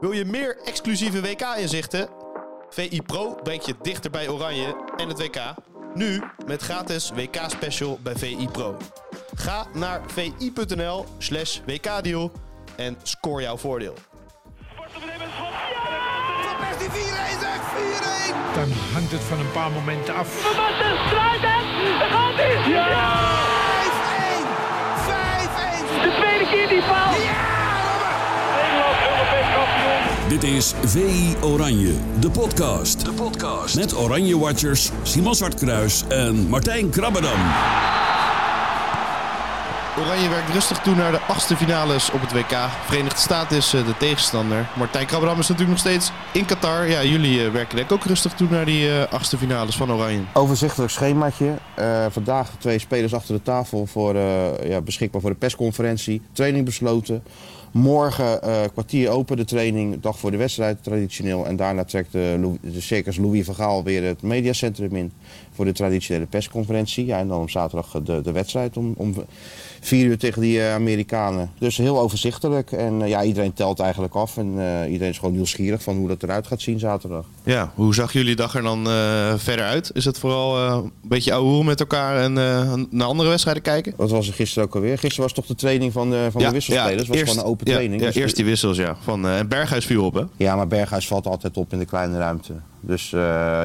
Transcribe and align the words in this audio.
Wil 0.00 0.12
je 0.12 0.24
meer 0.24 0.58
exclusieve 0.64 1.20
WK-inzichten? 1.20 2.08
VI 2.70 3.02
Pro 3.02 3.34
brengt 3.42 3.66
je 3.66 3.74
dichter 3.82 4.10
bij 4.10 4.28
Oranje 4.28 4.76
en 4.96 5.08
het 5.08 5.18
WK. 5.18 5.40
Nu 5.94 6.22
met 6.46 6.62
gratis 6.62 7.10
WK-special 7.14 7.98
bij 8.02 8.16
VI 8.16 8.48
Pro. 8.52 8.76
Ga 9.34 9.66
naar 9.72 10.00
vi.nl 10.06 11.04
slash 11.18 11.60
WK-deal 11.66 12.32
en 12.76 12.96
score 13.02 13.42
jouw 13.42 13.56
voordeel. 13.56 13.94
Persie 16.58 16.88
4-1 16.88 16.92
zeg, 17.40 17.60
4-1! 18.52 18.54
Dan 18.54 18.70
hangt 18.92 19.12
het 19.12 19.20
van 19.20 19.38
een 19.38 19.52
paar 19.52 19.70
momenten 19.70 20.14
af. 20.14 20.28
Van 20.28 20.56
Basten 20.56 20.98
straalt 21.06 21.40
het! 21.40 21.98
Daar 21.98 22.08
gaat 22.08 22.34
hij! 22.34 22.70
Ja! 22.70 23.34
5-1! 24.26 24.46
5-1! 25.88 26.02
De 26.02 26.16
tweede 26.20 26.50
keer 26.50 26.68
die 26.68 26.82
paal! 26.82 27.35
Dit 30.28 30.42
is 30.42 30.74
VI 30.84 31.34
Oranje, 31.42 31.92
de 32.20 32.30
podcast. 32.30 33.04
De 33.04 33.12
podcast. 33.12 33.74
Met 33.76 33.96
Oranje 33.96 34.38
Watchers 34.38 34.90
Simon 35.02 35.34
Zwartkruis 35.34 36.04
en 36.08 36.48
Martijn 36.48 36.90
Krabbedam. 36.90 37.40
Oranje 39.98 40.28
werkt 40.28 40.52
rustig 40.52 40.78
toe 40.78 40.94
naar 40.94 41.12
de 41.12 41.20
achtste 41.20 41.56
finales 41.56 42.10
op 42.10 42.20
het 42.20 42.32
WK. 42.32 42.56
Verenigde 42.86 43.18
Staten 43.18 43.56
is 43.56 43.74
eh, 43.74 43.86
de 43.86 43.96
tegenstander. 43.98 44.68
Martijn 44.76 45.06
Krabberdam 45.06 45.38
is 45.38 45.48
natuurlijk 45.48 45.78
nog 45.78 45.86
steeds 45.86 46.10
in 46.32 46.44
Qatar. 46.44 46.88
Ja, 46.88 47.04
jullie 47.04 47.44
eh, 47.44 47.52
werken 47.52 47.76
denk 47.76 47.90
ik 47.90 47.96
ook 47.96 48.04
rustig 48.04 48.32
toe 48.32 48.48
naar 48.50 48.64
die 48.64 48.90
eh, 48.90 49.12
achtste 49.12 49.38
finales 49.38 49.76
van 49.76 49.92
Oranje. 49.92 50.20
Overzichtelijk 50.32 50.92
schemaatje. 50.92 51.54
Eh, 51.74 52.06
vandaag 52.10 52.50
twee 52.58 52.78
spelers 52.78 53.14
achter 53.14 53.34
de 53.34 53.42
tafel 53.42 53.86
voor, 53.86 54.14
eh, 54.14 54.68
ja, 54.68 54.80
beschikbaar 54.80 55.20
voor 55.20 55.30
de 55.30 55.36
persconferentie. 55.36 56.22
Training 56.32 56.64
besloten. 56.64 57.22
Morgen 57.76 58.42
eh, 58.42 58.62
kwartier 58.72 59.10
open 59.10 59.36
de 59.36 59.44
training, 59.44 60.00
dag 60.00 60.18
voor 60.18 60.30
de 60.30 60.36
wedstrijd 60.36 60.82
traditioneel. 60.82 61.46
En 61.46 61.56
daarna 61.56 61.84
trekt 61.84 62.12
de, 62.12 62.54
de 62.60 62.80
circus 62.80 63.16
Louis 63.16 63.44
van 63.44 63.54
Gaal 63.54 63.82
weer 63.84 64.04
het 64.04 64.22
mediacentrum 64.22 64.96
in 64.96 65.12
voor 65.52 65.64
de 65.64 65.72
traditionele 65.72 66.26
persconferentie. 66.26 67.12
En 67.12 67.28
dan 67.28 67.40
op 67.40 67.50
zaterdag 67.50 68.02
de, 68.02 68.20
de 68.20 68.32
wedstrijd 68.32 68.76
om, 68.76 68.94
om 68.96 69.14
vier 69.86 70.06
uur 70.06 70.18
tegen 70.18 70.40
die 70.40 70.60
eh, 70.60 70.74
Amerikanen. 70.74 71.50
Dus 71.58 71.76
heel 71.76 72.00
overzichtelijk. 72.00 72.72
En 72.72 73.02
eh, 73.02 73.08
ja, 73.08 73.22
iedereen 73.22 73.52
telt 73.52 73.80
eigenlijk 73.80 74.14
af. 74.14 74.36
En 74.36 74.54
eh, 74.58 74.92
iedereen 74.92 75.12
is 75.12 75.18
gewoon 75.18 75.34
nieuwsgierig 75.34 75.82
van 75.82 75.96
hoe 75.96 76.08
dat 76.08 76.22
eruit 76.22 76.46
gaat 76.46 76.60
zien 76.60 76.78
zaterdag. 76.78 77.24
Ja, 77.42 77.72
hoe 77.74 77.94
zag 77.94 78.12
jullie 78.12 78.36
dag 78.36 78.54
er 78.54 78.62
dan 78.62 78.84
verder 79.38 79.64
uit? 79.64 79.90
Is 79.94 80.04
het 80.04 80.18
vooral 80.18 80.58
een 80.58 80.92
beetje 81.02 81.32
ouwe 81.32 81.64
met 81.64 81.80
elkaar 81.80 82.16
en 82.16 82.32
naar 82.90 83.06
andere 83.06 83.28
wedstrijden 83.28 83.62
kijken? 83.62 83.92
Wat 83.96 84.10
was 84.10 84.28
er 84.28 84.34
gisteren 84.34 84.68
ook 84.68 84.74
alweer? 84.74 84.98
Gisteren 84.98 85.22
was 85.22 85.32
toch 85.32 85.46
de 85.46 85.54
training 85.54 85.92
van 85.92 86.10
de, 86.10 86.28
van 86.30 86.42
de 86.42 86.50
wisselspelers? 86.50 87.08
Was 87.08 87.16
eerst, 87.16 87.30
gewoon 87.30 87.44
een 87.44 87.50
open 87.50 87.66
ja, 87.66 87.72
training. 87.72 88.00
Ja, 88.00 88.06
Dus 88.06 88.16
eerst 88.16 88.36
die 88.36 88.44
wissels, 88.44 88.76
ja. 88.76 88.96
Van, 89.02 89.28
en 89.28 89.48
Berghuis 89.48 89.84
viel 89.84 90.04
op, 90.04 90.14
hè? 90.14 90.22
Ja, 90.36 90.56
maar 90.56 90.66
Berghuis 90.66 91.06
valt 91.06 91.26
altijd 91.26 91.56
op 91.56 91.72
in 91.72 91.78
de 91.78 91.84
kleine 91.84 92.18
ruimte. 92.18 92.52
Dus 92.86 93.12
eh, 93.12 93.20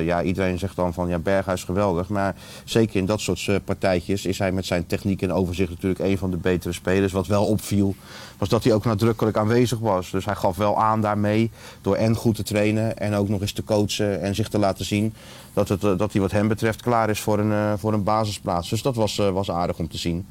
ja, 0.05 0.23
iedereen 0.23 0.59
zegt 0.59 0.75
dan 0.75 0.93
van 0.93 1.07
ja, 1.07 1.19
Berghuis 1.19 1.63
geweldig. 1.63 2.09
Maar 2.09 2.35
zeker 2.63 2.95
in 2.95 3.05
dat 3.05 3.19
soort 3.19 3.47
eh, 3.47 3.55
partijtjes 3.63 4.25
is 4.25 4.37
hij 4.37 4.51
met 4.51 4.65
zijn 4.65 4.85
techniek 4.85 5.21
en 5.21 5.33
overzicht 5.33 5.69
natuurlijk 5.69 5.99
een 5.99 6.17
van 6.17 6.31
de 6.31 6.37
betere 6.37 6.73
spelers. 6.73 7.11
Wat 7.11 7.27
wel 7.27 7.45
opviel, 7.45 7.95
was 8.37 8.49
dat 8.49 8.63
hij 8.63 8.73
ook 8.73 8.85
nadrukkelijk 8.85 9.37
aanwezig 9.37 9.79
was. 9.79 10.11
Dus 10.11 10.25
hij 10.25 10.35
gaf 10.35 10.55
wel 10.55 10.79
aan 10.79 11.01
daarmee 11.01 11.51
door 11.81 11.95
en 11.95 12.15
goed 12.15 12.35
te 12.35 12.43
trainen 12.43 12.97
en 12.97 13.13
ook 13.13 13.29
nog 13.29 13.41
eens 13.41 13.51
te 13.51 13.63
coachen 13.63 14.21
en 14.21 14.35
zich 14.35 14.49
te 14.49 14.59
laten 14.59 14.85
zien. 14.85 15.13
Dat, 15.53 15.69
het, 15.69 15.83
eh, 15.83 15.97
dat 15.97 16.11
hij 16.11 16.21
wat 16.21 16.31
hem 16.31 16.47
betreft 16.47 16.81
klaar 16.81 17.09
is 17.09 17.19
voor 17.19 17.39
een, 17.39 17.77
voor 17.79 17.93
een 17.93 18.03
basisplaats. 18.03 18.69
Dus 18.69 18.81
dat 18.81 18.95
was, 18.95 19.15
was 19.15 19.51
aardig 19.51 19.77
om 19.77 19.87
te 19.87 19.97
zien. 19.97 20.25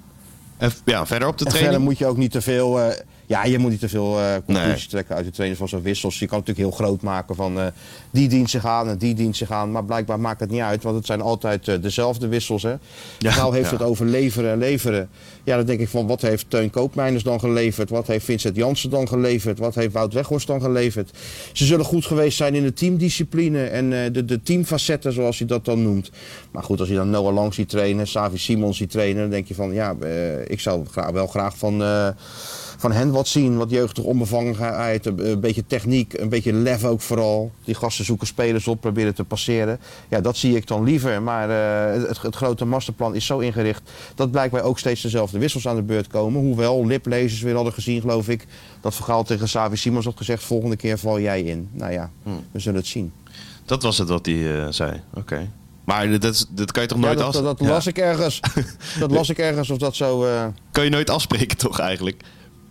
En 0.56 0.70
ja, 0.84 1.06
verder 1.06 1.28
op 1.28 1.38
de 1.38 1.44
En 1.44 1.50
training. 1.50 1.72
verder 1.72 1.80
moet 1.80 1.98
je 1.98 2.06
ook 2.06 2.16
niet 2.16 2.30
te 2.30 2.40
veel. 2.40 2.92
Ja, 3.30 3.44
je 3.44 3.58
moet 3.58 3.70
niet 3.70 3.80
te 3.80 3.88
veel 3.88 4.18
eh, 4.18 4.34
conclusies 4.44 4.78
Nee. 4.78 4.88
trekken 4.88 5.16
uit 5.16 5.24
de 5.24 5.30
trainers 5.30 5.60
van 5.60 5.68
zo'n 5.68 5.82
wissels. 5.82 6.18
Je 6.18 6.26
kan 6.26 6.38
het 6.38 6.46
natuurlijk 6.46 6.76
heel 6.76 6.86
groot 6.86 7.02
maken 7.02 7.34
van 7.34 7.60
eh, 7.60 7.66
die 8.10 8.28
dient 8.28 8.50
zich 8.50 8.66
aan 8.66 8.88
en 8.88 8.98
die 8.98 9.14
dient 9.14 9.36
zich 9.36 9.50
aan. 9.50 9.70
Maar 9.70 9.84
blijkbaar 9.84 10.20
maakt 10.20 10.40
het 10.40 10.50
niet 10.50 10.60
uit, 10.60 10.82
want 10.82 10.96
het 10.96 11.06
zijn 11.06 11.20
altijd 11.20 11.68
eh, 11.68 11.82
dezelfde 11.82 12.28
wissels. 12.28 12.62
Hè. 12.62 12.74
Ja, 13.18 13.30
Gaal 13.30 13.52
heeft 13.52 13.70
ja. 13.70 13.76
het 13.76 13.86
over 13.86 14.06
leveren 14.06 14.50
en 14.50 14.58
leveren. 14.58 15.08
Ja, 15.44 15.56
dan 15.56 15.66
denk 15.66 15.80
ik 15.80 15.88
van 15.88 16.06
wat 16.06 16.20
heeft 16.20 16.50
Teun 16.50 16.70
Koopmeiners 16.70 17.22
dan 17.22 17.40
geleverd? 17.40 17.90
Wat 17.90 18.06
heeft 18.06 18.24
Vincent 18.24 18.56
Jansen 18.56 18.90
dan 18.90 19.08
geleverd? 19.08 19.58
Wat 19.58 19.74
heeft 19.74 19.92
Wout 19.92 20.12
Weghorst 20.12 20.46
dan 20.46 20.60
geleverd? 20.60 21.10
Ze 21.52 21.64
zullen 21.64 21.84
goed 21.84 22.06
geweest 22.06 22.36
zijn 22.36 22.54
in 22.54 22.62
de 22.62 22.72
teamdiscipline 22.72 23.64
en 23.64 24.12
de, 24.12 24.24
de 24.24 24.42
teamfacetten 24.42 25.12
zoals 25.12 25.38
hij 25.38 25.46
dat 25.46 25.64
dan 25.64 25.82
noemt. 25.82 26.10
Maar 26.50 26.62
goed, 26.62 26.80
als 26.80 26.88
je 26.88 26.94
dan 26.94 27.10
Noah 27.10 27.34
Lang 27.34 27.54
ziet 27.54 27.68
trainen, 27.68 28.06
Savi 28.06 28.38
Simons 28.38 28.76
ziet 28.76 28.90
trainen, 28.90 29.20
dan 29.22 29.30
denk 29.30 29.46
je 29.46 29.54
van 29.54 29.72
ja, 29.72 29.96
ik 30.46 30.60
zou 30.60 30.84
wel 31.12 31.26
graag 31.26 31.58
van, 31.58 31.82
van 32.80 32.92
hen 32.92 33.10
wat 33.10 33.28
zien. 33.28 33.56
Wat 33.56 33.70
jeugdige 33.70 34.06
onbevangenheid, 34.06 35.06
een, 35.06 35.30
een 35.30 35.40
beetje 35.40 35.66
techniek, 35.66 36.12
een 36.18 36.28
beetje 36.28 36.52
lef 36.52 36.84
ook 36.84 37.00
vooral. 37.00 37.52
Die 37.64 37.74
gasten 37.74 38.04
zoeken 38.04 38.26
spelers 38.26 38.68
op, 38.68 38.80
proberen 38.80 39.14
te 39.14 39.24
passeren. 39.24 39.80
Ja, 40.08 40.20
dat 40.20 40.36
zie 40.36 40.56
ik 40.56 40.66
dan 40.66 40.84
liever. 40.84 41.22
Maar 41.22 41.50
eh, 41.50 42.02
het, 42.08 42.22
het 42.22 42.36
grote 42.36 42.64
masterplan 42.64 43.14
is 43.14 43.26
zo 43.26 43.38
ingericht 43.38 43.90
dat 44.14 44.30
blijkbaar 44.30 44.62
ook 44.62 44.78
steeds 44.78 45.02
dezelfde 45.02 45.38
wissels 45.38 45.68
aan 45.68 45.76
de 45.76 45.82
beurt 45.82 46.06
komen. 46.06 46.40
Hoewel 46.40 46.86
liplezers 46.86 47.40
weer 47.40 47.54
hadden 47.54 47.72
gezien, 47.72 48.00
geloof 48.00 48.28
ik, 48.28 48.46
dat 48.80 48.94
Vergaal 48.94 49.24
tegen 49.24 49.48
Savi 49.48 49.76
Simons 49.76 50.04
had 50.04 50.16
gezegd, 50.16 50.42
volgende 50.42 50.76
keer 50.76 50.98
val 50.98 51.20
jij 51.20 51.42
in. 51.42 51.68
Nou 51.72 51.92
ja, 51.92 52.10
we 52.52 52.58
zullen 52.58 52.78
het 52.78 52.88
zien. 52.88 53.12
Dat 53.64 53.82
was 53.82 53.98
het 53.98 54.08
wat 54.08 54.26
hij 54.26 54.60
eh, 54.64 54.66
zei. 54.70 55.00
Oké. 55.14 55.50
Maar 55.84 56.18
dat, 56.20 56.46
dat 56.50 56.72
kan 56.72 56.82
je 56.82 56.88
toch 56.88 56.98
nooit 56.98 57.18
ja, 57.18 57.24
dat, 57.24 57.26
af... 57.26 57.42
dat, 57.42 57.58
dat 57.58 57.66
Ja. 57.66 57.72
las 57.72 57.86
ik 57.86 57.98
ergens. 57.98 58.40
dat 59.00 59.10
las 59.10 59.28
ik 59.28 59.38
ergens 59.38 59.70
of 59.70 59.78
dat 59.78 59.96
zo... 59.96 60.24
eh, 60.24 60.44
kan 60.72 60.84
je 60.84 60.90
nooit 60.90 61.10
afspreken, 61.10 61.56
toch 61.56 61.78
eigenlijk? 61.78 62.22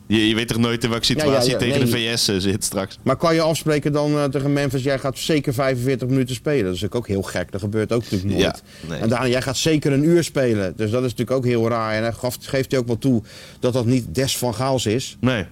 Je, 0.10 0.28
je 0.28 0.36
weet 0.36 0.48
toch 0.48 0.58
nooit 0.58 0.84
in 0.84 0.90
welke 0.90 1.06
Ja, 1.08 1.14
ja, 1.14 1.22
situatie 1.22 1.52
ja, 1.52 1.58
je 1.58 1.64
tegen 1.64 1.92
nee. 1.92 2.08
de 2.08 2.16
VS 2.16 2.28
eh, 2.28 2.36
zit 2.38 2.64
straks. 2.64 3.00
Maar 3.04 3.16
kan 3.16 3.34
je 3.34 3.42
afspreken 3.42 3.92
dan 3.92 4.18
eh, 4.18 4.24
tegen 4.24 4.54
Memphis, 4.54 4.84
jij 4.84 5.00
gaat 5.00 5.18
zeker 5.18 5.54
45 5.54 6.08
minuten 6.08 6.36
spelen? 6.36 6.64
Dat 6.64 6.74
is 6.74 6.82
natuurlijk 6.82 6.96
ook 6.96 7.08
heel 7.08 7.22
gek, 7.22 7.52
dat 7.52 7.62
gebeurt 7.62 7.92
ook 7.92 8.02
natuurlijk 8.02 8.32
nooit. 8.32 8.64
Nee. 8.88 9.00
En 9.00 9.10
daarna, 9.10 9.28
jij 9.28 9.42
gaat 9.42 9.58
zeker 9.58 9.92
een 9.92 10.04
uur 10.04 10.24
spelen. 10.24 10.74
Dus 10.76 10.92
dat 10.92 11.04
is 11.04 11.10
natuurlijk 11.10 11.38
ook 11.38 11.46
heel 11.46 11.70
raar. 11.70 11.94
En 11.94 12.02
hij 12.02 12.12
gaf, 12.12 12.38
geeft 12.42 12.72
hij 12.72 12.80
ook 12.80 12.88
wel 12.88 12.98
toe 12.98 13.24
dat 13.60 13.74
dat 13.74 13.86
niet 13.86 14.16
des 14.16 14.38
van 14.38 14.56
Gaals 14.56 14.86
is. 14.86 15.18
Nee. 15.20 15.46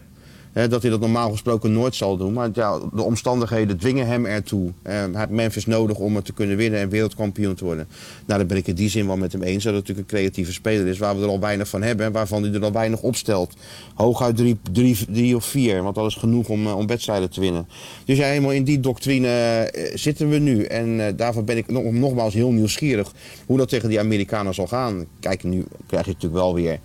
Dat 0.65 0.81
hij 0.81 0.91
dat 0.91 0.99
normaal 0.99 1.31
gesproken 1.31 1.73
nooit 1.73 1.95
zal 1.95 2.17
doen. 2.17 2.33
Maar 2.33 2.49
ja, 2.53 2.79
de 2.93 3.01
omstandigheden 3.01 3.77
dwingen 3.77 4.07
hem 4.07 4.25
ertoe. 4.25 4.71
Hij 4.81 5.09
heeft 5.13 5.29
Memphis 5.29 5.65
nodig 5.65 5.97
om 5.97 6.15
het 6.15 6.25
te 6.25 6.33
kunnen 6.33 6.57
winnen 6.57 6.79
en 6.79 6.89
wereldkampioen 6.89 7.55
te 7.55 7.63
worden. 7.63 7.87
Nou, 8.25 8.39
daar 8.39 8.47
ben 8.47 8.57
ik 8.57 8.67
in 8.67 8.75
die 8.75 8.89
zin 8.89 9.07
wel 9.07 9.17
met 9.17 9.31
hem 9.31 9.41
eens. 9.41 9.63
Dat 9.63 9.73
het 9.73 9.81
natuurlijk 9.81 10.11
een 10.11 10.17
creatieve 10.17 10.53
speler 10.53 10.87
is 10.87 10.97
waar 10.97 11.17
we 11.17 11.23
er 11.23 11.29
al 11.29 11.39
weinig 11.39 11.67
van 11.67 11.81
hebben. 11.81 12.05
En 12.05 12.11
waarvan 12.11 12.43
hij 12.43 12.53
er 12.53 12.63
al 12.63 12.71
weinig 12.71 13.01
opstelt. 13.01 13.53
Hooguit 13.95 14.37
drie, 14.37 14.57
drie, 14.71 14.97
drie 15.09 15.35
of 15.35 15.45
vier. 15.45 15.83
Want 15.83 15.95
dat 15.95 16.05
is 16.05 16.15
genoeg 16.15 16.49
om, 16.49 16.67
eh, 16.67 16.77
om 16.77 16.87
wedstrijden 16.87 17.29
te 17.29 17.39
winnen. 17.39 17.67
Dus 18.05 18.17
ja, 18.17 18.25
helemaal 18.25 18.51
in 18.51 18.63
die 18.63 18.79
doctrine 18.79 19.27
eh, 19.27 19.95
zitten 19.95 20.29
we 20.29 20.37
nu. 20.37 20.63
En 20.63 21.07
eh, 21.07 21.13
daarvan 21.15 21.45
ben 21.45 21.57
ik 21.57 21.71
nog, 21.71 21.83
nogmaals 21.83 22.33
heel 22.33 22.51
nieuwsgierig 22.51 23.11
hoe 23.45 23.57
dat 23.57 23.69
tegen 23.69 23.89
die 23.89 23.99
Amerikanen 23.99 24.53
zal 24.53 24.67
gaan. 24.67 25.05
Kijk, 25.19 25.43
nu 25.43 25.65
krijg 25.87 26.05
je 26.05 26.11
natuurlijk 26.11 26.41
wel 26.41 26.53
weer 26.53 26.79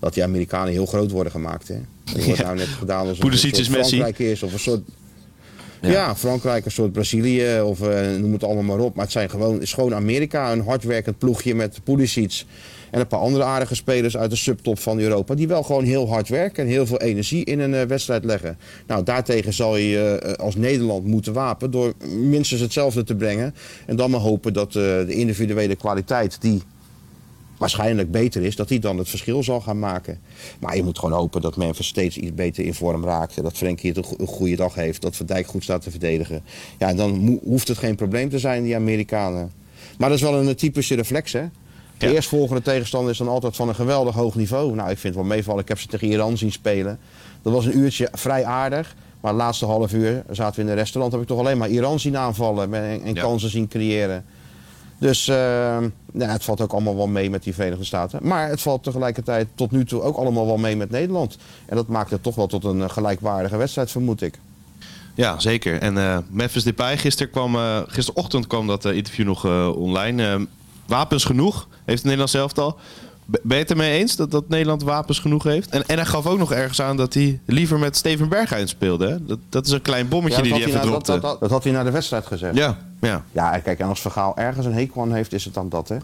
dat 0.00 0.14
die 0.14 0.22
Amerikanen 0.22 0.72
heel 0.72 0.86
groot 0.86 1.10
worden 1.10 1.32
gemaakt. 1.32 1.68
Hè? 1.68 1.74
Er 1.74 2.24
wordt 2.24 2.42
nou 2.48 2.56
net 2.56 2.66
gedaan 2.66 3.00
alsof 3.00 3.16
het 3.16 3.26
Pulisic 3.26 3.50
een 3.50 3.64
soort 3.64 3.68
is 3.68 3.76
Messi. 3.76 3.96
Frankrijk 3.96 4.30
is 4.30 4.42
of 4.42 4.52
een 4.52 4.58
soort... 4.58 4.80
Ja. 5.80 5.90
Ja. 5.90 6.16
Frankrijk, 6.16 6.64
een 6.64 6.70
soort 6.70 6.92
Brazilië 6.92 7.60
of 7.60 7.80
eh, 7.80 8.16
noem 8.16 8.32
het 8.32 8.44
allemaal 8.44 8.76
maar 8.76 8.78
op. 8.78 8.94
Maar 8.94 9.04
het 9.04 9.12
zijn 9.12 9.30
gewoon, 9.30 9.52
het 9.52 9.62
is 9.62 9.72
gewoon 9.72 9.94
Amerika, 9.94 10.52
een 10.52 10.64
hardwerkend 10.64 11.18
ploegje 11.18 11.54
met 11.54 11.80
Pulisic. 11.84 12.44
En 12.90 13.00
een 13.00 13.06
paar 13.06 13.20
andere 13.20 13.44
aardige 13.44 13.74
spelers 13.74 14.16
uit 14.16 14.30
de 14.30 14.36
subtop 14.36 14.78
van 14.78 14.98
Europa. 14.98 15.34
Die 15.34 15.48
wel 15.48 15.62
gewoon 15.62 15.84
heel 15.84 16.08
hard 16.08 16.28
werken 16.28 16.64
en 16.64 16.70
heel 16.70 16.86
veel 16.86 17.00
energie 17.00 17.44
in 17.44 17.60
een 17.60 17.74
eh, 17.74 17.82
wedstrijd 17.82 18.24
leggen. 18.24 18.58
Nou, 18.86 19.04
daartegen 19.04 19.52
zal 19.52 19.76
je 19.76 20.18
eh, 20.18 20.32
als 20.32 20.56
Nederland 20.56 21.04
moeten 21.04 21.32
wapen 21.32 21.70
door 21.70 21.94
minstens 22.08 22.60
hetzelfde 22.60 23.04
te 23.04 23.14
brengen. 23.14 23.54
En 23.86 23.96
dan 23.96 24.10
maar 24.10 24.20
hopen 24.20 24.52
dat 24.52 24.72
de 24.72 25.06
individuele 25.08 25.76
kwaliteit 25.76 26.40
die 26.40 26.62
waarschijnlijk 27.58 28.10
beter 28.10 28.42
is, 28.42 28.56
dat 28.56 28.68
hij 28.68 28.78
dan 28.78 28.98
het 28.98 29.08
verschil 29.08 29.42
zal 29.42 29.60
gaan 29.60 29.78
maken. 29.78 30.20
Maar 30.60 30.76
je 30.76 30.82
moet 30.82 30.98
gewoon 30.98 31.18
hopen 31.18 31.40
dat 31.40 31.56
Memphis 31.56 31.86
steeds 31.86 32.16
iets 32.16 32.34
beter 32.34 32.64
in 32.64 32.74
vorm 32.74 33.04
raakt. 33.04 33.42
Dat 33.42 33.56
Frenkie 33.56 33.88
het 33.88 33.98
een, 33.98 34.04
go- 34.04 34.16
een 34.18 34.26
goede 34.26 34.56
dag 34.56 34.74
heeft. 34.74 35.02
Dat 35.02 35.16
Van 35.16 35.26
Dijk 35.26 35.46
goed 35.46 35.62
staat 35.62 35.82
te 35.82 35.90
verdedigen. 35.90 36.42
Ja, 36.78 36.94
dan 36.94 37.40
hoeft 37.44 37.68
het 37.68 37.78
geen 37.78 37.94
probleem 37.96 38.28
te 38.30 38.38
zijn, 38.38 38.62
die 38.64 38.76
Amerikanen. 38.76 39.50
Maar 39.98 40.08
dat 40.08 40.18
is 40.18 40.24
wel 40.24 40.40
een 40.40 40.54
typische 40.56 40.94
reflex, 40.94 41.32
hè? 41.32 41.44
De 41.98 42.06
Ja. 42.06 42.12
eerstvolgende 42.12 42.62
tegenstander 42.62 43.10
is 43.12 43.18
dan 43.18 43.28
altijd 43.28 43.56
van 43.56 43.68
een 43.68 43.74
geweldig 43.74 44.14
hoog 44.14 44.34
niveau. 44.34 44.74
Nou, 44.74 44.90
ik 44.90 44.98
vind 44.98 45.14
het 45.14 45.22
wel 45.24 45.34
meevallen. 45.36 45.62
Ik 45.62 45.68
heb 45.68 45.78
ze 45.78 45.86
tegen 45.86 46.08
Iran 46.08 46.36
zien 46.38 46.52
spelen. 46.52 46.98
Dat 47.42 47.52
was 47.52 47.66
een 47.66 47.78
uurtje 47.78 48.08
vrij 48.12 48.44
aardig. 48.44 48.94
Maar 49.20 49.32
het 49.32 49.40
laatste 49.42 49.66
half 49.66 49.92
uur 49.92 50.24
zaten 50.30 50.54
we 50.56 50.62
in 50.62 50.68
een 50.68 50.74
restaurant. 50.78 51.12
Heb 51.12 51.22
ik 51.22 51.28
toch 51.28 51.38
alleen 51.38 51.58
maar 51.58 51.68
Iran 51.68 52.00
zien 52.00 52.16
aanvallen 52.16 52.74
en, 52.74 53.02
en 53.02 53.14
Ja. 53.14 53.20
kansen 53.22 53.50
zien 53.50 53.68
creëren. 53.68 54.24
Dus 54.98 55.28
eh, 55.28 55.36
ja, 56.12 56.28
het 56.28 56.44
valt 56.44 56.60
ook 56.60 56.72
allemaal 56.72 56.96
wel 56.96 57.06
mee 57.06 57.30
met 57.30 57.42
die 57.42 57.54
Verenigde 57.54 57.84
Staten. 57.84 58.18
Maar 58.22 58.48
het 58.48 58.60
valt 58.60 58.82
tegelijkertijd 58.82 59.48
tot 59.54 59.70
nu 59.70 59.84
toe 59.84 60.02
ook 60.02 60.16
allemaal 60.16 60.46
wel 60.46 60.56
mee 60.56 60.76
met 60.76 60.90
Nederland. 60.90 61.36
En 61.66 61.76
dat 61.76 61.88
maakt 61.88 62.10
het 62.10 62.22
toch 62.22 62.34
wel 62.34 62.46
tot 62.46 62.64
een 62.64 62.82
eh, 62.82 62.88
gelijkwaardige 62.88 63.56
wedstrijd, 63.56 63.90
vermoed 63.90 64.22
ik. 64.22 64.38
Ja, 65.14 65.38
zeker. 65.38 65.80
En 65.80 65.98
eh 65.98 66.18
Memphis 66.30 66.62
Depay, 66.62 66.98
gisteren 66.98 67.32
kwam, 67.32 67.54
eh, 67.54 67.80
gisterochtend 67.86 68.46
kwam 68.46 68.66
dat 68.66 68.84
interview 68.84 69.26
nog 69.26 69.44
online. 69.74 70.26
Eh, 70.26 70.40
wapens 70.86 71.24
genoeg, 71.24 71.68
heeft 71.70 71.98
het 71.98 72.02
Nederlands 72.02 72.34
elftal. 72.34 72.78
Ben 73.26 73.56
je 73.56 73.62
het 73.62 73.70
ermee 73.70 73.98
eens 73.98 74.16
dat, 74.16 74.30
dat 74.30 74.48
Nederland 74.48 74.82
wapens 74.82 75.18
genoeg 75.18 75.42
heeft? 75.42 75.68
En, 75.68 75.86
en 75.86 75.96
hij 75.96 76.06
gaf 76.06 76.26
ook 76.26 76.38
nog 76.38 76.52
ergens 76.52 76.80
aan 76.80 76.96
dat 76.96 77.14
hij 77.14 77.40
liever 77.46 77.78
met 77.78 77.96
Steven 77.96 78.28
Berghuis 78.28 78.70
speelde. 78.70 79.08
Hè? 79.08 79.24
Dat, 79.26 79.38
dat 79.48 79.66
is 79.66 79.72
een 79.72 79.82
klein 79.82 80.08
bommetje 80.08 80.42
die 80.42 80.52
hij 80.52 80.64
even 80.64 80.90
dat, 80.90 81.06
dat 81.40 81.50
had 81.50 81.64
hij 81.64 81.72
na 81.72 81.84
de 81.84 81.90
wedstrijd 81.90 82.26
gezegd. 82.26 82.56
Ja, 82.56 82.78
ja. 83.00 83.24
Ja, 83.32 83.58
kijk, 83.58 83.78
en 83.78 83.88
als 83.88 84.00
Vergaal 84.00 84.36
ergens 84.36 84.66
een 84.66 84.74
hekel 84.74 85.02
aan 85.02 85.12
heeft, 85.12 85.32
is 85.32 85.44
het 85.44 85.54
dan 85.54 85.68
dat, 85.68 85.88
hè? 85.88 85.96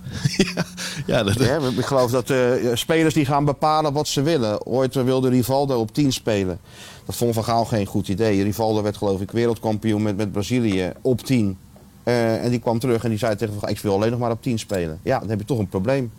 ja, 1.13 1.23
dat, 1.23 1.35
Ja, 1.35 1.59
ik 1.77 1.85
geloof 1.85 2.11
dat 2.11 2.31
eh, 2.31 2.53
spelers 2.75 3.15
die 3.15 3.25
gaan 3.25 3.45
bepalen 3.45 3.93
wat 3.93 4.09
ze 4.09 4.23
willen. 4.23 4.67
Ooit 4.67 4.95
wilde 4.95 5.29
Rivaldo 5.29 5.79
op 5.79 5.95
10 5.95 6.13
spelen. 6.13 6.59
Dat 7.05 7.17
vond 7.17 7.35
Van 7.35 7.45
Gaal 7.45 7.65
geen 7.65 7.87
goed 7.87 8.09
idee. 8.09 8.43
Rivaldo 8.43 8.83
werd 8.83 8.97
geloof 8.97 9.21
ik 9.21 9.31
wereldkampioen 9.31 10.03
met, 10.03 10.17
met 10.17 10.33
Brazilië 10.33 10.93
op 11.01 11.21
10. 11.21 11.59
Eh, 12.03 12.45
en 12.45 12.51
die 12.51 12.61
kwam 12.61 12.79
terug 12.79 13.05
en 13.05 13.09
die 13.09 13.19
zei 13.19 13.37
tegen 13.37 13.53
Van 13.53 13.63
Gaal, 13.63 13.71
ik 13.71 13.81
wil 13.81 13.95
alleen 13.95 14.11
nog 14.11 14.21
maar 14.21 14.31
op 14.31 14.43
10 14.43 14.59
spelen. 14.59 14.99
Ja, 15.03 15.19
dan 15.19 15.29
heb 15.29 15.39
je 15.39 15.45
toch 15.45 15.59
een 15.59 15.69
probleem. 15.69 16.13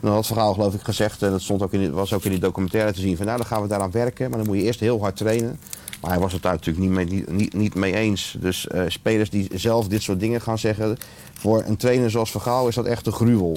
Dan 0.00 0.12
had 0.12 0.26
Van 0.26 0.36
Gaal 0.36 0.54
geloof 0.54 0.74
ik 0.74 0.80
gezegd, 0.80 1.22
en 1.22 1.30
dat 1.30 1.42
stond 1.42 1.62
ook 1.62 1.72
in, 1.72 1.92
was 1.92 2.12
ook 2.12 2.24
in 2.24 2.30
die 2.30 2.40
documentaire 2.40 2.92
te 2.92 3.00
zien, 3.00 3.16
van 3.16 3.26
nou 3.26 3.38
dan 3.38 3.46
gaan 3.46 3.62
we 3.62 3.68
daaraan 3.68 3.90
werken. 3.90 4.28
Maar 4.28 4.38
dan 4.38 4.46
moet 4.46 4.56
je 4.56 4.62
eerst 4.62 4.80
heel 4.80 5.00
hard 5.00 5.16
trainen. 5.16 5.58
Maar 6.04 6.12
hij 6.12 6.22
was 6.22 6.32
het 6.32 6.42
daar 6.42 6.52
natuurlijk 6.52 6.84
niet 6.84 6.94
mee, 6.94 7.04
niet, 7.04 7.32
niet, 7.32 7.54
niet 7.54 7.74
mee 7.74 7.94
eens. 7.94 8.36
Dus 8.40 8.66
eh, 8.66 8.82
spelers 8.88 9.30
die 9.30 9.48
zelf 9.54 9.88
dit 9.88 10.02
soort 10.02 10.20
dingen 10.20 10.40
gaan 10.40 10.58
zeggen, 10.58 10.96
voor 11.32 11.62
een 11.66 11.76
trainer 11.76 12.10
zoals 12.10 12.30
Van 12.30 12.40
Gaal 12.40 12.68
is 12.68 12.74
dat 12.74 12.86
echt 12.86 13.06
een 13.06 13.12
gruwel. 13.12 13.56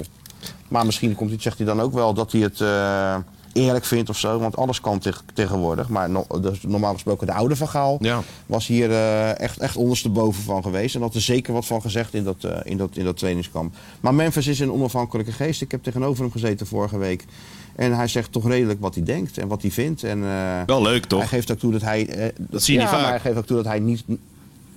Maar 0.68 0.86
misschien 0.86 1.14
komt 1.14 1.30
hij, 1.30 1.40
zegt 1.40 1.58
hij 1.58 1.66
dan 1.66 1.80
ook 1.80 1.92
wel 1.92 2.14
dat 2.14 2.32
hij 2.32 2.40
het 2.40 2.60
eh, 2.60 3.16
eerlijk 3.52 3.84
vindt 3.84 4.08
of 4.08 4.18
zo. 4.18 4.38
Want 4.38 4.56
alles 4.56 4.80
kan 4.80 4.98
teg- 4.98 5.22
tegenwoordig. 5.34 5.88
Maar 5.88 6.10
no- 6.10 6.26
dus 6.40 6.62
normaal 6.62 6.92
gesproken 6.92 7.26
de 7.26 7.32
oude 7.32 7.56
Van 7.56 7.68
Gaal 7.68 7.96
Ja. 8.00 8.22
was 8.46 8.66
hier 8.66 8.90
eh, 8.90 9.38
echt, 9.40 9.58
echt 9.58 9.76
ondersteboven 9.76 10.42
van 10.42 10.62
geweest. 10.62 10.94
En 10.94 11.00
had 11.00 11.14
er 11.14 11.20
zeker 11.20 11.52
wat 11.52 11.66
van 11.66 11.80
gezegd 11.80 12.14
in 12.14 12.24
dat, 12.24 12.44
eh, 12.44 12.56
in, 12.64 12.76
dat, 12.76 12.90
in 12.96 13.04
dat 13.04 13.16
trainingskamp. 13.16 13.74
Maar 14.00 14.14
Memphis 14.14 14.46
is 14.46 14.60
een 14.60 14.72
onafhankelijke 14.72 15.32
geest. 15.32 15.62
Ik 15.62 15.70
heb 15.70 15.82
tegenover 15.82 16.22
hem 16.22 16.32
gezeten 16.32 16.66
vorige 16.66 16.98
week. 16.98 17.24
En 17.76 17.96
hij 17.96 18.06
zegt 18.08 18.32
toch 18.32 18.46
redelijk 18.48 18.80
wat 18.80 18.94
hij 18.94 19.04
denkt 19.04 19.38
en 19.38 19.48
wat 19.48 19.62
hij 19.62 19.70
vindt. 19.70 20.02
En, 20.04 20.24
eh, 20.24 20.62
Wel 20.66 20.82
leuk, 20.82 21.04
toch? 21.04 21.18
Hij 21.18 21.28
geeft 21.28 21.50
ook 21.52 21.58
toe 21.58 21.72
dat 21.72 21.82
hij... 21.82 22.32
Dat 22.38 22.62
zie 22.62 22.74
je 22.74 22.80
ja, 22.80 22.84
niet 22.86 22.94
vaak. 22.94 23.02
maar 23.02 23.10
hij 23.10 23.20
geeft 23.20 23.36
ook 23.36 23.46
toe 23.46 23.56
dat 23.56 23.66
hij 23.66 23.78
niet... 23.78 24.04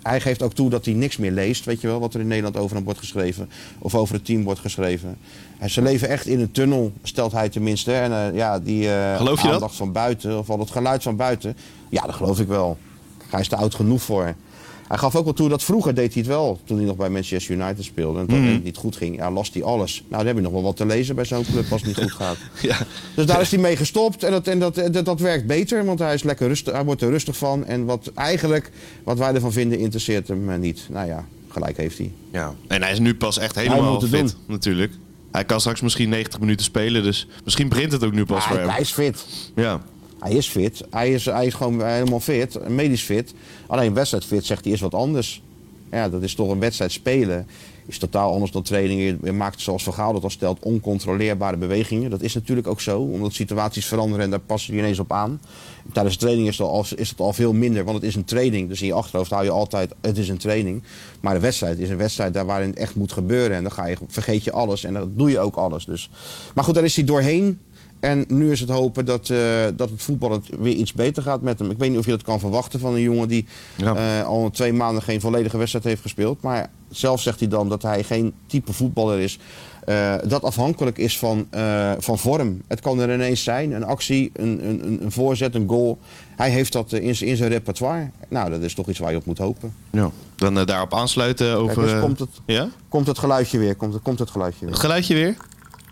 Hij 0.02 0.22
geeft 0.22 0.42
ook 0.42 0.54
toe 0.54 0.70
dat 0.70 0.86
hij 0.86 0.94
niks 0.94 1.18
meer 1.18 1.32
leest, 1.32 1.66
weet 1.66 1.82
je 1.82 1.88
wel, 1.88 2.00
wat 2.00 2.14
er 2.14 2.20
in 2.20 2.28
Nederland 2.28 2.58
over 2.58 2.76
hem 2.76 2.86
wordt 2.86 3.00
geschreven. 3.00 3.50
Of 3.80 3.96
over 3.96 4.16
het 4.16 4.26
team 4.26 4.44
wordt 4.44 4.60
geschreven. 4.60 5.18
En 5.58 5.70
ze 5.70 5.82
leven 5.82 6.10
echt 6.10 6.26
in 6.26 6.40
een 6.40 6.52
tunnel, 6.52 6.92
stelt 7.04 7.32
hij 7.32 7.50
tenminste. 7.50 7.94
En 7.94 8.12
eh, 8.12 8.36
ja, 8.36 8.60
die 8.60 8.94
eh, 8.94 9.26
dat? 9.26 9.40
aandacht 9.40 9.76
van 9.76 9.92
buiten, 9.92 10.38
of 10.38 10.50
al 10.50 10.60
het 10.60 10.72
geluid 10.72 11.04
van 11.04 11.16
buiten. 11.16 11.58
Ja, 11.90 12.02
dat 12.02 12.16
geloof 12.16 12.40
ik 12.40 12.48
wel. 12.48 12.78
Hij 13.30 13.40
is 13.40 13.52
er 13.52 13.58
oud 13.58 13.76
genoeg 13.76 14.02
voor. 14.02 14.36
Hij 14.92 15.00
gaf 15.00 15.16
ook 15.16 15.24
wel 15.24 15.34
toe 15.34 15.50
dat 15.50 15.64
vroeger 15.64 15.94
deed 15.96 16.14
hij 16.14 16.22
het 16.22 16.32
wel. 16.32 16.60
Toen 16.64 16.78
hij 16.78 16.86
nog 16.86 16.96
bij 16.96 17.10
Manchester 17.10 17.56
United 17.56 17.84
speelde. 17.84 18.20
En 18.20 18.28
toen 18.28 18.42
Mhm. 18.44 18.54
het 18.54 18.64
niet 18.64 18.78
goed 18.78 18.96
ging, 18.96 19.16
ja, 19.16 19.32
las 19.32 19.50
hij 19.54 19.64
alles. 19.64 20.04
Nou, 20.08 20.18
dan 20.18 20.26
heb 20.26 20.36
je 20.36 20.42
nog 20.42 20.52
wel 20.52 20.62
wat 20.62 20.76
te 20.78 20.86
lezen 20.86 21.16
bij 21.16 21.26
zo'n 21.26 21.46
club 21.52 21.72
als 21.72 21.82
het 21.82 21.90
niet 21.90 21.98
goed 22.00 22.12
gaat. 22.12 22.38
Ja. 22.62 22.78
Dus 23.16 23.26
daar 23.26 23.42
is 23.42 23.52
hij 23.52 23.60
mee 23.60 23.76
gestopt 23.76 24.24
en, 24.24 24.32
dat, 24.32 24.48
en 24.48 24.60
dat, 24.60 24.76
dat, 24.92 25.06
dat 25.06 25.20
werkt 25.20 25.46
beter, 25.48 25.86
want 25.86 26.00
hij, 26.00 26.14
is 26.14 26.24
lekker 26.24 26.48
rustig, 26.48 26.74
hij 26.74 26.84
wordt 26.84 27.02
er 27.02 27.10
rustig 27.10 27.38
van. 27.38 27.66
En 27.66 27.86
wat 27.86 28.12
eigenlijk, 28.16 28.72
wat 29.04 29.18
wij 29.18 29.34
ervan 29.34 29.52
vinden, 29.52 29.80
interesseert 29.80 30.28
hem 30.28 30.60
niet. 30.60 30.82
Nou 30.90 31.08
ja, 31.08 31.26
gelijk 31.48 31.78
heeft 31.78 31.98
hij. 31.98 32.12
ja. 32.32 32.54
En 32.68 32.82
hij 32.82 32.92
is 32.92 33.00
nu 33.00 33.16
pas 33.16 33.38
echt 33.38 33.56
helemaal 33.56 34.02
fit, 34.02 34.12
doen. 34.12 34.30
natuurlijk. 34.48 34.92
Hij 35.32 35.46
kan 35.46 35.60
straks 35.60 35.82
misschien 35.82 36.10
90 36.10 36.40
minuten 36.40 36.66
spelen, 36.66 37.04
dus 37.04 37.28
misschien 37.44 37.70
begint 37.70 37.92
het 37.92 38.04
ook 38.04 38.14
nu 38.14 38.26
pas 38.26 38.44
voor 38.44 38.56
hij, 38.56 38.62
hem. 38.66 38.72
hij 38.74 38.82
is 38.82 38.92
fit. 38.92 39.26
Ja. 39.56 39.82
Hij 40.22 40.32
is 40.32 40.48
fit. 40.48 40.84
Hij 40.90 41.12
is, 41.12 41.26
hij 41.26 41.46
is 41.46 41.54
gewoon 41.54 41.86
helemaal 41.86 42.20
fit, 42.20 42.70
medisch 42.70 43.04
fit. 43.04 43.34
Alleen 43.68 43.94
wedstrijd 43.94 44.26
fit 44.26 44.46
zegt 44.46 44.64
hij 44.64 44.74
is 44.74 44.82
wat 44.82 44.94
anders. 44.94 45.42
Ja, 45.92 46.10
dat 46.10 46.22
is 46.22 46.36
toch 46.36 46.50
een 46.50 46.60
wedstrijd 46.60 46.92
spelen. 46.92 47.48
Is 47.86 47.98
totaal 47.98 48.34
anders 48.34 48.52
dan 48.52 48.62
trainingen. 48.64 49.20
Je- 49.24 49.32
maakt 49.32 49.62
zoals 49.62 49.84
Van 49.84 49.94
Gaal 49.94 50.14
dat 50.14 50.24
al 50.24 50.30
stelt 50.30 50.58
oncontroleerbare 50.62 51.58
bewegingen. 51.58 52.10
Dat 52.10 52.22
is 52.22 52.34
natuurlijk 52.34 52.68
ook 52.68 52.82
zo, 52.82 53.00
omdat 53.02 53.34
situaties 53.34 53.86
veranderen 53.86 54.24
en 54.26 54.30
daar 54.30 54.40
passen 54.40 54.74
je 54.74 54.80
ineens 54.80 55.00
op 55.00 55.12
aan. 55.12 55.42
Tijdens 55.94 56.16
de 56.16 56.22
training 56.22 56.48
is 56.48 56.58
het, 56.58 56.68
al, 56.68 56.86
is 56.96 57.10
het 57.10 57.20
al 57.20 57.34
veel 57.34 57.54
minder, 57.54 57.84
want 57.84 57.96
het 57.98 58.06
is 58.06 58.16
een 58.16 58.26
training. 58.26 58.68
Dus 58.70 58.82
in 58.82 58.88
je 58.88 58.94
achterhoofd 58.94 59.32
hou 59.32 59.44
je 59.44 59.50
altijd, 59.50 59.94
het 60.02 60.18
is 60.18 60.30
een 60.30 60.38
training. 60.38 60.84
Maar 61.22 61.36
een 61.36 61.42
wedstrijd 61.42 61.80
is 61.80 61.90
een 61.90 61.98
wedstrijd 61.98 62.34
daar 62.34 62.46
waarin 62.46 62.70
het 62.70 62.78
echt 62.80 62.96
moet 62.96 63.12
gebeuren. 63.12 63.58
En 63.58 63.64
dan 63.64 63.72
ga 63.72 63.86
je, 63.88 63.98
vergeet 64.08 64.44
je 64.44 64.52
alles 64.52 64.84
en 64.84 64.94
dan 64.94 65.12
doe 65.16 65.30
je 65.30 65.40
ook 65.40 65.56
alles. 65.56 65.86
Dus. 65.86 66.10
Maar 66.56 66.64
goed, 66.64 66.74
daar 66.76 66.84
is 66.84 66.96
hij 66.96 67.06
doorheen. 67.06 67.60
En 68.02 68.26
nu 68.28 68.52
is 68.52 68.60
het 68.60 68.70
hopen 68.70 69.06
dat, 69.06 69.30
eh, 69.30 69.38
dat 69.76 69.90
het 69.90 70.02
voetbal 70.02 70.32
het 70.32 70.50
weer 70.60 70.74
iets 70.74 70.94
beter 70.94 71.24
gaat 71.24 71.42
met 71.42 71.60
hem. 71.60 71.70
Ik 71.72 71.78
weet 71.78 71.90
niet 71.90 72.00
of 72.00 72.06
je 72.06 72.12
dat 72.12 72.22
kan 72.22 72.40
verwachten 72.40 72.80
van 72.80 72.94
een 72.94 73.02
jongen 73.02 73.28
die 73.28 73.46
Ja. 73.78 73.96
eh, 74.20 74.26
al 74.28 74.50
twee 74.50 74.74
maanden 74.74 75.04
geen 75.04 75.22
volledige 75.22 75.58
wedstrijd 75.58 75.86
heeft 75.86 76.02
gespeeld. 76.02 76.42
Maar 76.42 76.70
zelf 76.90 77.22
zegt 77.22 77.40
hij 77.40 77.48
dan 77.50 77.70
dat 77.70 77.82
hij 77.82 78.04
geen 78.04 78.34
type 78.48 78.74
voetballer 78.74 79.20
is. 79.20 79.40
eh, 79.82 80.16
dat 80.28 80.44
afhankelijk 80.44 80.98
is 80.98 81.18
van, 81.18 81.48
van 82.00 82.18
vorm. 82.20 82.62
Het 82.68 82.80
kan 82.80 83.00
er 83.00 83.14
ineens 83.14 83.44
zijn, 83.44 83.72
een 83.72 83.84
actie, 83.84 84.32
een, 84.34 84.68
een, 84.68 85.02
een- 85.04 85.12
voorzet, 85.12 85.56
een 85.56 85.68
goal. 85.68 85.98
Hij 86.36 86.50
heeft 86.50 86.72
dat 86.74 86.92
in, 86.94 87.16
zijn- 87.16 87.30
in 87.30 87.38
zijn 87.38 87.50
repertoire. 87.50 88.10
Nou, 88.30 88.50
dat 88.50 88.62
is 88.62 88.74
toch 88.74 88.90
iets 88.90 89.00
waar 89.00 89.12
je 89.12 89.18
op 89.18 89.26
moet 89.26 89.38
hopen. 89.38 89.74
ja. 89.90 90.12
Dan 90.36 90.66
daarop 90.66 90.94
aansluiten 90.94 91.56
over... 91.58 91.76
Kijk, 91.76 91.88
dus 91.88 92.00
komt, 92.02 92.20
het, 92.20 92.30
Ja? 92.46 92.70
komt 92.90 93.08
het 93.08 93.20
geluidje 93.20 93.58
weer. 93.58 93.76
Komt, 93.76 93.94
het- 93.94 94.02
komt 94.02 94.20
het 94.20 94.30
geluidje 94.30 94.60
weer. 94.60 94.70
Het 94.70 94.80
geluidje 94.80 95.14
weer? 95.14 95.36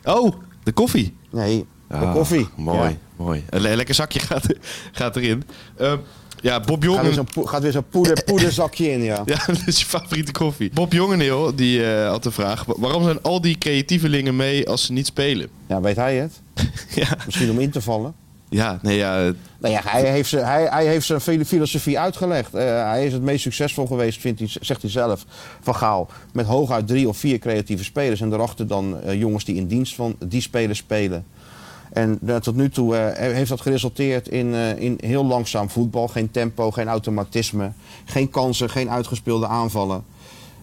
Oh, 0.04 0.34
de 0.64 0.72
koffie. 0.72 1.16
Nee, 1.32 1.66
Ah, 1.90 2.14
koffie. 2.14 2.48
Mooi, 2.56 2.98
mooi. 3.16 3.44
Een 3.50 3.62
le- 3.62 3.74
lekker 3.76 3.96
zakje 3.96 4.20
gaat, 4.30 4.46
gaat 4.92 5.16
erin. 5.16 5.44
Eh, 5.78 5.94
ja, 6.42 6.60
Bob 6.60 6.70
Gaat 6.70 6.80
weer 7.02 7.12
Jongen... 7.12 7.28
zo'n 7.34 7.48
gaat 7.48 7.62
weer 7.62 7.72
zo'n 7.72 7.90
poeder, 7.90 8.24
poederzakje 8.26 8.92
in, 8.92 9.04
ja. 9.04 9.22
Ja, 9.26 9.40
dat 9.48 9.62
is 9.66 9.80
je 9.80 9.86
favoriete 9.86 10.32
koffie. 10.32 10.72
Bob 10.74 10.94
Jongeneel, 10.94 11.56
die 11.56 11.86
eh, 11.94 12.10
had 12.10 12.24
de 12.24 12.32
vraag... 12.32 12.66
wa- 12.66 12.74
waarom 12.78 13.04
zijn 13.04 13.22
al 13.22 13.42
die 13.42 13.58
creatievelingen 13.58 14.36
mee 14.36 14.70
als 14.70 14.86
ze 14.86 14.92
niet 14.94 15.06
spelen? 15.06 15.50
Ja, 15.68 15.82
weet 15.82 15.96
hij 15.96 16.16
het? 16.16 16.42
ja, 16.96 17.18
Misschien 17.26 17.50
om 17.50 17.60
in 17.60 17.70
te 17.72 17.82
vallen. 17.82 18.14
ja, 18.50 18.80
nee, 18.82 18.98
ja... 18.98 19.16
Nou 19.60 19.74
ja, 19.74 19.82
hij 19.86 20.12
heeft 20.12 20.30
zijn, 20.30 20.46
hij, 20.46 20.64
hij 20.70 20.86
heeft 20.88 21.06
zijn 21.06 21.22
filo- 21.22 21.44
filosofie 21.44 22.00
uitgelegd. 22.00 22.54
Eh, 22.54 22.64
hij 22.90 23.06
is 23.06 23.14
het 23.14 23.22
meest 23.22 23.42
succesvol 23.42 23.86
geweest, 23.88 24.20
vindt 24.20 24.40
hij, 24.40 24.50
zegt 24.62 24.82
hij 24.82 24.92
zelf, 24.92 25.26
van 25.62 25.76
Gaal. 25.76 26.10
Met 26.34 26.46
hooguit 26.46 26.88
drie 26.88 27.08
of 27.08 27.18
vier 27.18 27.40
creatieve 27.40 27.84
spelers. 27.84 28.22
En 28.22 28.30
daarachter 28.30 28.68
dan 28.68 29.02
eh, 29.02 29.20
jongens 29.20 29.46
die 29.46 29.56
in 29.56 29.68
dienst 29.68 29.96
van 29.96 30.16
die 30.26 30.42
spelers 30.42 30.80
spelen. 30.80 31.26
En 31.94 32.20
eh, 32.26 32.36
tot 32.36 32.56
nu 32.56 32.70
toe 32.70 32.96
eh, 32.98 33.34
heeft 33.34 33.50
dat 33.50 33.62
geresulteerd 33.62 34.28
in, 34.28 34.54
eh, 34.54 34.80
in 34.80 34.98
heel 35.02 35.26
langzaam 35.26 35.70
voetbal. 35.70 36.08
Geen 36.08 36.32
tempo, 36.32 36.72
geen 36.72 36.88
automatisme. 36.88 37.72
Geen 38.06 38.30
kansen, 38.30 38.70
geen 38.70 38.90
uitgespeelde 38.90 39.48
aanvallen. 39.48 40.04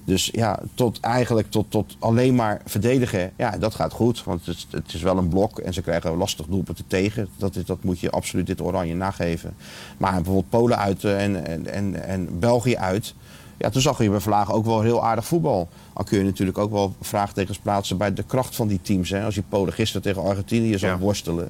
Dus 0.05 0.28
ja, 0.32 0.58
tot 0.75 1.00
eigenlijk 1.00 1.50
tot, 1.50 1.67
tot 1.70 1.96
alleen 1.99 2.34
maar 2.34 2.61
verdedigen. 2.64 3.32
Ja, 3.37 3.50
dat 3.50 3.75
gaat 3.75 3.93
goed. 3.93 4.25
Want 4.25 4.46
het, 4.46 4.56
is- 4.56 4.67
het 4.70 4.93
is 4.94 5.02
wel 5.02 5.17
een 5.19 5.28
blok 5.28 5.58
en 5.58 5.73
ze 5.73 5.82
krijgen 5.82 6.17
lastig 6.17 6.46
doelpunten 6.46 6.84
tegen. 6.87 7.28
Dat, 7.37 7.56
is, 7.56 7.64
dat 7.64 7.82
moet 7.84 8.00
je 8.00 8.11
absoluut 8.11 8.46
dit 8.46 8.61
oranje 8.61 8.94
nageven. 8.94 9.55
Maar 9.99 10.12
bijvoorbeeld 10.14 10.49
Polen 10.49 10.78
uit 10.78 11.05
en, 11.05 11.46
en, 11.46 11.67
en, 11.73 12.05
en 12.05 12.38
België 12.38 12.76
uit. 12.76 13.14
Ja, 13.58 13.70
toen 13.70 13.83
zag 13.83 14.02
je 14.02 14.11
bij 14.11 14.21
Vlaag 14.21 14.52
ook 14.52 14.64
wel 14.64 14.80
heel 14.83 15.04
aardig 15.04 15.25
voetbal. 15.26 15.69
Al 15.92 16.04
kun 16.04 16.19
je 16.19 16.25
natuurlijk 16.25 16.59
ook 16.59 16.71
wel 16.71 16.95
vraagtekens 17.00 17.59
plaatsen 17.59 17.97
bij 17.97 18.12
de 18.14 18.23
kracht 18.23 18.57
van 18.57 18.69
die 18.69 18.80
teams. 18.83 19.11
Hè. 19.11 19.25
Als 19.25 19.35
je 19.35 19.42
Polen 19.49 19.73
gisteren 19.73 20.02
tegen 20.02 20.23
Argentinië 20.23 20.76
Ja. 20.78 20.99
worstelen. 20.99 21.49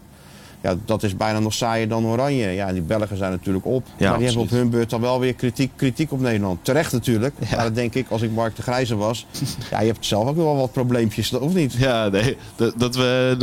Ja, 0.61 0.75
dat 0.85 1.03
is 1.03 1.17
bijna 1.17 1.39
nog 1.39 1.53
saaier 1.55 1.89
dan 1.89 2.07
Oranje. 2.07 2.51
Ja, 2.51 2.73
die 2.73 2.83
Belgen 2.83 3.17
zijn 3.17 3.31
natuurlijk 3.31 3.65
op. 3.67 3.87
Ja, 3.97 4.09
maar 4.09 4.19
die 4.19 4.27
hebben 4.27 4.45
op 4.45 4.51
hun 4.51 4.71
beurt 4.71 4.91
dan 4.91 5.01
wel 5.01 5.21
weer 5.21 5.35
kritiek, 5.35 5.71
kritiek 5.77 6.13
op 6.13 6.21
Nederland. 6.21 6.65
Terecht 6.65 6.93
natuurlijk. 6.93 7.35
Maar 7.51 7.63
dat 7.65 7.75
denk 7.75 7.95
ik, 7.95 8.07
als 8.11 8.23
ik 8.23 8.31
Mark 8.31 8.57
de 8.57 8.63
Grijze 8.63 8.97
was. 8.97 9.27
ja, 9.71 9.81
je 9.81 9.87
hebt 9.87 10.07
zelf 10.07 10.29
ook 10.29 10.37
wel 10.37 10.57
wat 10.57 10.73
probleempjes, 10.73 11.33
of 11.33 11.55
niet? 11.55 11.73
Ja, 11.73 12.09
nee, 12.09 12.37
dat, 12.57 12.73
dat, 12.77 12.95
we, 12.97 13.37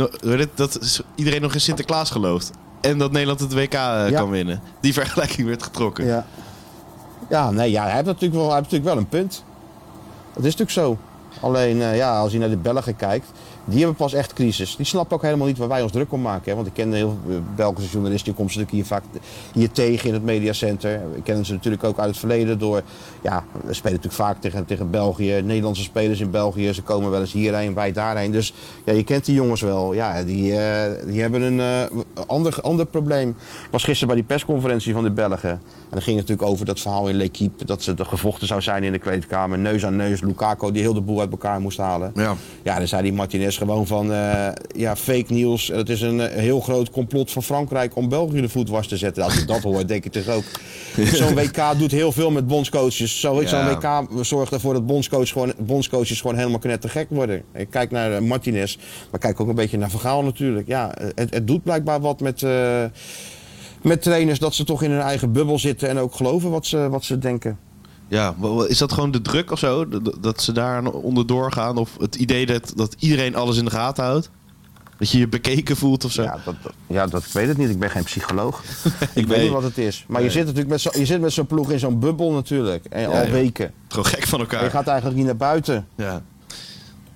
dat 0.54 1.02
iedereen 1.14 1.40
nog 1.40 1.54
in 1.54 1.60
Sinterklaas 1.60 2.10
gelooft. 2.10 2.50
En 2.80 2.98
dat 2.98 3.12
Nederland 3.12 3.40
het 3.40 3.52
WK 3.54 3.74
eh, 3.74 4.06
kan 4.10 4.30
winnen. 4.30 4.60
Die 4.80 4.92
vergelijking 4.92 5.46
werd 5.46 5.62
getrokken. 5.62 6.06
Ja. 6.06 6.26
Ja, 7.28 7.50
nee, 7.50 7.70
ja, 7.70 7.82
hij 7.82 7.92
heeft 7.92 8.06
natuurlijk 8.06 8.34
wel, 8.34 8.46
hij 8.46 8.58
heeft 8.58 8.70
natuurlijk 8.70 8.94
wel 8.94 9.02
een 9.02 9.08
punt. 9.08 9.44
Dat 10.32 10.44
is 10.44 10.56
natuurlijk 10.56 10.70
zo. 10.70 10.96
Alleen, 11.40 11.82
eh, 11.82 11.96
ja, 11.96 12.18
als 12.18 12.32
je 12.32 12.38
naar 12.38 12.48
de 12.48 12.56
Belgen 12.56 12.96
kijkt, 12.96 13.26
die 13.64 13.78
hebben 13.78 13.96
pas 13.96 14.12
echt 14.12 14.32
crisis. 14.32 14.76
Die 14.76 14.86
snappen 14.86 15.16
ook 15.16 15.22
helemaal 15.22 15.46
niet 15.46 15.58
waar 15.58 15.68
wij 15.68 15.82
ons 15.82 15.92
druk 15.92 16.12
om 16.12 16.20
maken. 16.20 16.50
Hè? 16.50 16.54
Want 16.54 16.66
ik 16.66 16.72
ken 16.72 16.92
heel 16.92 17.18
veel 17.26 17.36
eh, 17.36 17.40
Belgische 17.56 17.90
journalisten, 17.90 18.24
die 18.24 18.34
komen 18.34 18.52
ze 18.52 18.58
natuurlijk 18.58 18.88
hier 18.88 18.98
vaak 18.98 19.22
hier 19.52 19.70
tegen 19.70 20.08
in 20.08 20.14
het 20.14 20.24
mediacenter. 20.24 21.00
We 21.14 21.22
kennen 21.22 21.44
ze 21.46 21.52
natuurlijk 21.52 21.84
ook 21.84 21.98
uit 21.98 22.08
het 22.08 22.18
verleden 22.18 22.58
door, 22.58 22.82
ja, 23.22 23.44
we 23.52 23.74
spelen 23.74 23.96
natuurlijk 23.96 24.22
vaak 24.22 24.40
tegen, 24.40 24.64
tegen 24.64 24.90
België. 24.90 25.40
Nederlandse 25.44 25.82
spelers 25.82 26.20
in 26.20 26.30
België, 26.30 26.72
ze 26.72 26.82
komen 26.82 27.10
wel 27.10 27.20
eens 27.20 27.32
hierheen, 27.32 27.74
wij 27.74 27.92
daarheen. 27.92 28.30
Dus 28.30 28.54
ja, 28.84 28.92
je 28.92 29.04
kent 29.04 29.24
die 29.24 29.34
jongens 29.34 29.60
wel. 29.60 29.92
Ja, 29.92 30.22
die, 30.22 30.56
eh, 30.56 31.06
die 31.06 31.20
hebben 31.20 31.42
een 31.42 31.60
eh, 31.60 32.00
ander, 32.26 32.58
ander 32.62 32.86
probleem. 32.86 33.28
Ik 33.28 33.68
was 33.70 33.84
gisteren 33.84 34.08
bij 34.08 34.16
die 34.16 34.26
persconferentie 34.26 34.92
van 34.92 35.02
de 35.02 35.10
Belgen. 35.10 35.50
En 35.50 35.60
dan 35.90 36.02
ging 36.02 36.18
het 36.18 36.28
natuurlijk 36.28 36.48
over 36.48 36.66
dat 36.66 36.80
verhaal 36.80 37.08
in 37.08 37.16
L'Equipe, 37.16 37.64
dat 37.64 37.82
ze 37.82 37.94
er 37.94 38.06
gevochten 38.06 38.46
zou 38.46 38.62
zijn 38.62 38.82
in 38.84 38.92
de 38.92 38.98
kleedkamer. 38.98 39.58
Neus 39.58 39.86
aan 39.86 39.96
neus, 39.96 40.20
Lukaku 40.20 40.72
die 40.72 40.82
heel 40.82 40.94
de 40.94 41.00
boel 41.00 41.20
uit 41.20 41.30
elkaar 41.30 41.60
moest 41.60 41.78
halen. 41.78 42.12
Ja. 42.14 42.34
Ja, 42.62 42.78
dan 42.78 42.88
zei 42.88 43.02
die 43.02 43.12
Martinez 43.12 43.53
is 43.54 43.60
gewoon 43.60 43.86
van 43.86 44.12
eh, 44.12 44.48
ja, 44.76 44.96
fake 44.96 45.32
nieuws. 45.32 45.68
Het 45.68 45.88
is 45.88 46.00
een 46.00 46.20
eh, 46.20 46.40
heel 46.40 46.60
groot 46.60 46.90
complot 46.90 47.30
van 47.30 47.42
Frankrijk 47.42 47.96
om 47.96 48.08
België 48.08 48.40
de 48.40 48.48
voet 48.48 48.68
was 48.68 48.86
te 48.86 48.96
zetten. 48.96 49.24
Als 49.24 49.34
je 49.34 49.44
dat 49.44 49.62
hoort, 49.62 49.88
denk 49.88 50.04
ik 50.04 50.12
toch 50.12 50.28
ook. 50.28 50.44
Zo'n 51.18 51.34
WK 51.34 51.78
doet 51.78 51.90
heel 51.90 52.12
veel 52.12 52.30
met 52.30 52.46
bondscoaches. 52.46 53.20
Zo, 53.20 53.42
Zo'n 53.46 53.58
Ja. 53.58 53.78
WK 53.78 54.24
zorgt 54.24 54.52
ervoor 54.52 54.72
dat 54.72 54.86
bondscoach 54.86 55.28
gewoon, 55.28 55.52
bondscoaches 55.58 56.20
gewoon 56.20 56.36
helemaal 56.36 56.58
knettergek 56.58 57.06
worden. 57.10 57.42
Ik 57.54 57.70
kijk 57.70 57.90
naar 57.90 58.12
eh, 58.12 58.20
Martinez, 58.20 58.76
maar 59.10 59.20
kijk 59.20 59.40
ook 59.40 59.48
een 59.48 59.54
beetje 59.54 59.78
naar 59.78 59.90
Vergaal 59.90 60.22
natuurlijk. 60.22 60.66
Ja, 60.66 60.94
het, 61.14 61.34
het 61.34 61.46
doet 61.46 61.62
blijkbaar 61.62 62.00
wat 62.00 62.20
met, 62.20 62.46
met 63.82 64.02
trainers 64.02 64.38
dat 64.38 64.54
ze 64.54 64.64
toch 64.64 64.82
in 64.82 64.90
hun 64.90 65.00
eigen 65.00 65.32
bubbel 65.32 65.58
zitten 65.58 65.88
en 65.88 65.98
ook 65.98 66.14
geloven 66.14 66.50
wat 66.50 66.66
ze, 66.66 66.88
wat 66.88 67.04
ze 67.04 67.18
denken. 67.18 67.58
Ja, 68.08 68.34
is 68.68 68.78
dat 68.78 68.92
gewoon 68.92 69.10
de 69.10 69.22
druk 69.22 69.50
of 69.50 69.58
zo? 69.58 69.88
Dat- 70.20 70.42
ze 70.42 70.52
daar 70.52 70.84
onderdoor 70.86 71.52
gaan? 71.52 71.76
Of 71.76 71.96
het 72.00 72.14
idee 72.14 72.46
dat, 72.46 72.72
dat 72.76 72.96
iedereen 72.98 73.34
alles 73.36 73.56
in 73.56 73.64
de 73.64 73.70
gaten 73.70 74.04
houdt? 74.04 74.30
Dat 74.98 75.10
je 75.10 75.18
je 75.18 75.28
bekeken 75.28 75.76
voelt 75.76 76.04
of 76.04 76.12
zo? 76.12 76.22
Ja, 76.22 76.38
dat, 76.44 76.54
ja, 76.86 77.06
dat 77.06 77.24
ik 77.24 77.32
weet 77.32 77.48
het 77.48 77.56
niet. 77.56 77.68
Ik 77.70 77.78
ben 77.78 77.90
geen 77.90 78.04
psycholoog. 78.04 78.62
ik 79.00 79.14
Nee. 79.14 79.24
weet 79.26 79.42
niet 79.42 79.50
wat 79.50 79.62
het 79.62 79.78
is. 79.78 80.04
Maar 80.08 80.22
je 80.22 80.30
zit 80.30 80.40
natuurlijk 80.42 80.68
met, 80.70 80.80
zo, 80.80 80.90
je 80.98 81.06
zit 81.06 81.20
met 81.20 81.32
zo'n 81.32 81.46
ploeg 81.46 81.70
in 81.70 81.78
zo'n 81.78 81.98
bubbel 81.98 82.32
natuurlijk. 82.32 82.84
En 82.84 83.06
al 83.08 83.12
joh. 83.22 83.30
weken. 83.30 83.72
Gewoon 83.88 84.04
gek 84.06 84.26
van 84.26 84.40
elkaar. 84.40 84.64
Je 84.64 84.70
gaat 84.70 84.86
eigenlijk 84.86 85.16
niet 85.16 85.26
naar 85.26 85.36
buiten. 85.36 85.86
Ja. 85.96 86.22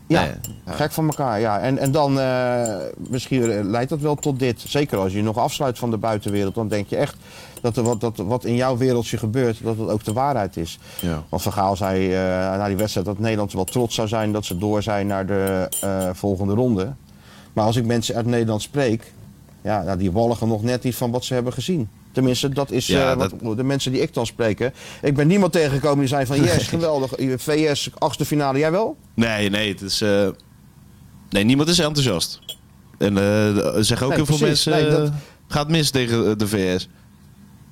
Ja, 0.08 0.22
Nee, 0.22 0.76
gek 0.76 0.92
van 0.92 1.06
elkaar. 1.06 1.40
Ja. 1.40 1.60
En, 1.60 1.78
en 1.78 1.92
dan 1.92 2.20
eh, 2.20 2.74
misschien 2.96 3.50
eh, 3.50 3.64
leidt 3.64 3.90
dat 3.90 4.00
wel 4.00 4.14
tot 4.14 4.38
dit. 4.38 4.60
Zeker 4.66 4.98
als 4.98 5.12
je 5.12 5.18
je 5.18 5.24
nog 5.24 5.36
afsluit 5.36 5.78
van 5.78 5.90
de 5.90 5.96
buitenwereld. 5.96 6.54
Dan 6.54 6.68
denk 6.68 6.88
je 6.88 6.96
echt 6.96 7.16
dat, 7.60 7.76
er 7.76 7.82
wat, 7.82 8.00
dat 8.00 8.16
wat 8.16 8.44
in 8.44 8.54
jouw 8.54 8.76
wereldje 8.76 9.18
gebeurt, 9.18 9.62
dat 9.62 9.78
het 9.78 9.88
ook 9.88 10.04
de 10.04 10.12
waarheid 10.12 10.56
is. 10.56 10.78
Ja. 11.00 11.22
Want 11.28 11.42
Van 11.42 11.52
Gaal 11.52 11.76
zei 11.76 12.14
eh, 12.14 12.20
na 12.20 12.66
die 12.66 12.76
wedstrijd 12.76 13.06
dat 13.06 13.18
Nederland 13.18 13.52
wel 13.52 13.64
trots 13.64 13.94
zou 13.94 14.08
zijn 14.08 14.32
dat 14.32 14.44
ze 14.44 14.58
door 14.58 14.82
zijn 14.82 15.06
naar 15.06 15.26
de 15.26 15.68
volgende 16.12 16.54
ronde. 16.54 16.92
Maar 17.52 17.64
als 17.64 17.76
ik 17.76 17.84
mensen 17.84 18.14
uit 18.14 18.26
Nederland 18.26 18.62
spreek, 18.62 19.12
ja, 19.62 19.82
nou, 19.82 19.98
die 19.98 20.12
walgen 20.12 20.48
nog 20.48 20.62
net 20.62 20.82
niet 20.82 20.96
van 20.96 21.10
wat 21.10 21.24
ze 21.24 21.34
hebben 21.34 21.52
gezien. 21.52 21.88
Tenminste, 22.18 22.48
dat 22.48 22.70
is 22.70 22.86
Ja, 22.86 23.10
eh, 23.10 23.16
wat, 23.16 23.56
de 23.56 23.62
mensen 23.64 23.92
die 23.92 24.00
ik 24.00 24.14
dan 24.14 24.26
spreek. 24.26 24.58
hè. 24.58 24.68
Ik 25.02 25.14
ben 25.14 25.26
niemand 25.26 25.52
tegengekomen 25.52 25.98
die 25.98 26.08
zei 26.08 26.26
van 26.26 26.42
yes, 26.44 26.66
geweldig. 26.66 27.12
VS, 27.36 27.90
achtste 27.98 28.24
finale, 28.24 28.58
jij 28.58 28.70
wel? 28.70 28.96
Nee, 29.14 29.50
nee, 29.50 29.68
het 29.68 29.80
is... 29.80 30.00
eh, 30.00 30.28
Nee, 31.30 31.44
niemand 31.44 31.68
is 31.68 31.78
enthousiast. 31.78 32.40
En 32.98 33.18
eh, 33.18 33.76
er 33.76 33.84
zeggen 33.84 34.06
ook 34.06 34.12
Nee, 34.16 34.24
heel 34.24 34.36
veel 34.36 34.46
mensen... 34.46 34.72
Nee, 34.72 34.90
dat- 34.90 35.08
eh, 35.08 35.14
gaat 35.48 35.68
mis 35.68 35.90
tegen 35.90 36.26
eh, 36.30 36.36
de 36.36 36.48
VS. 36.48 36.88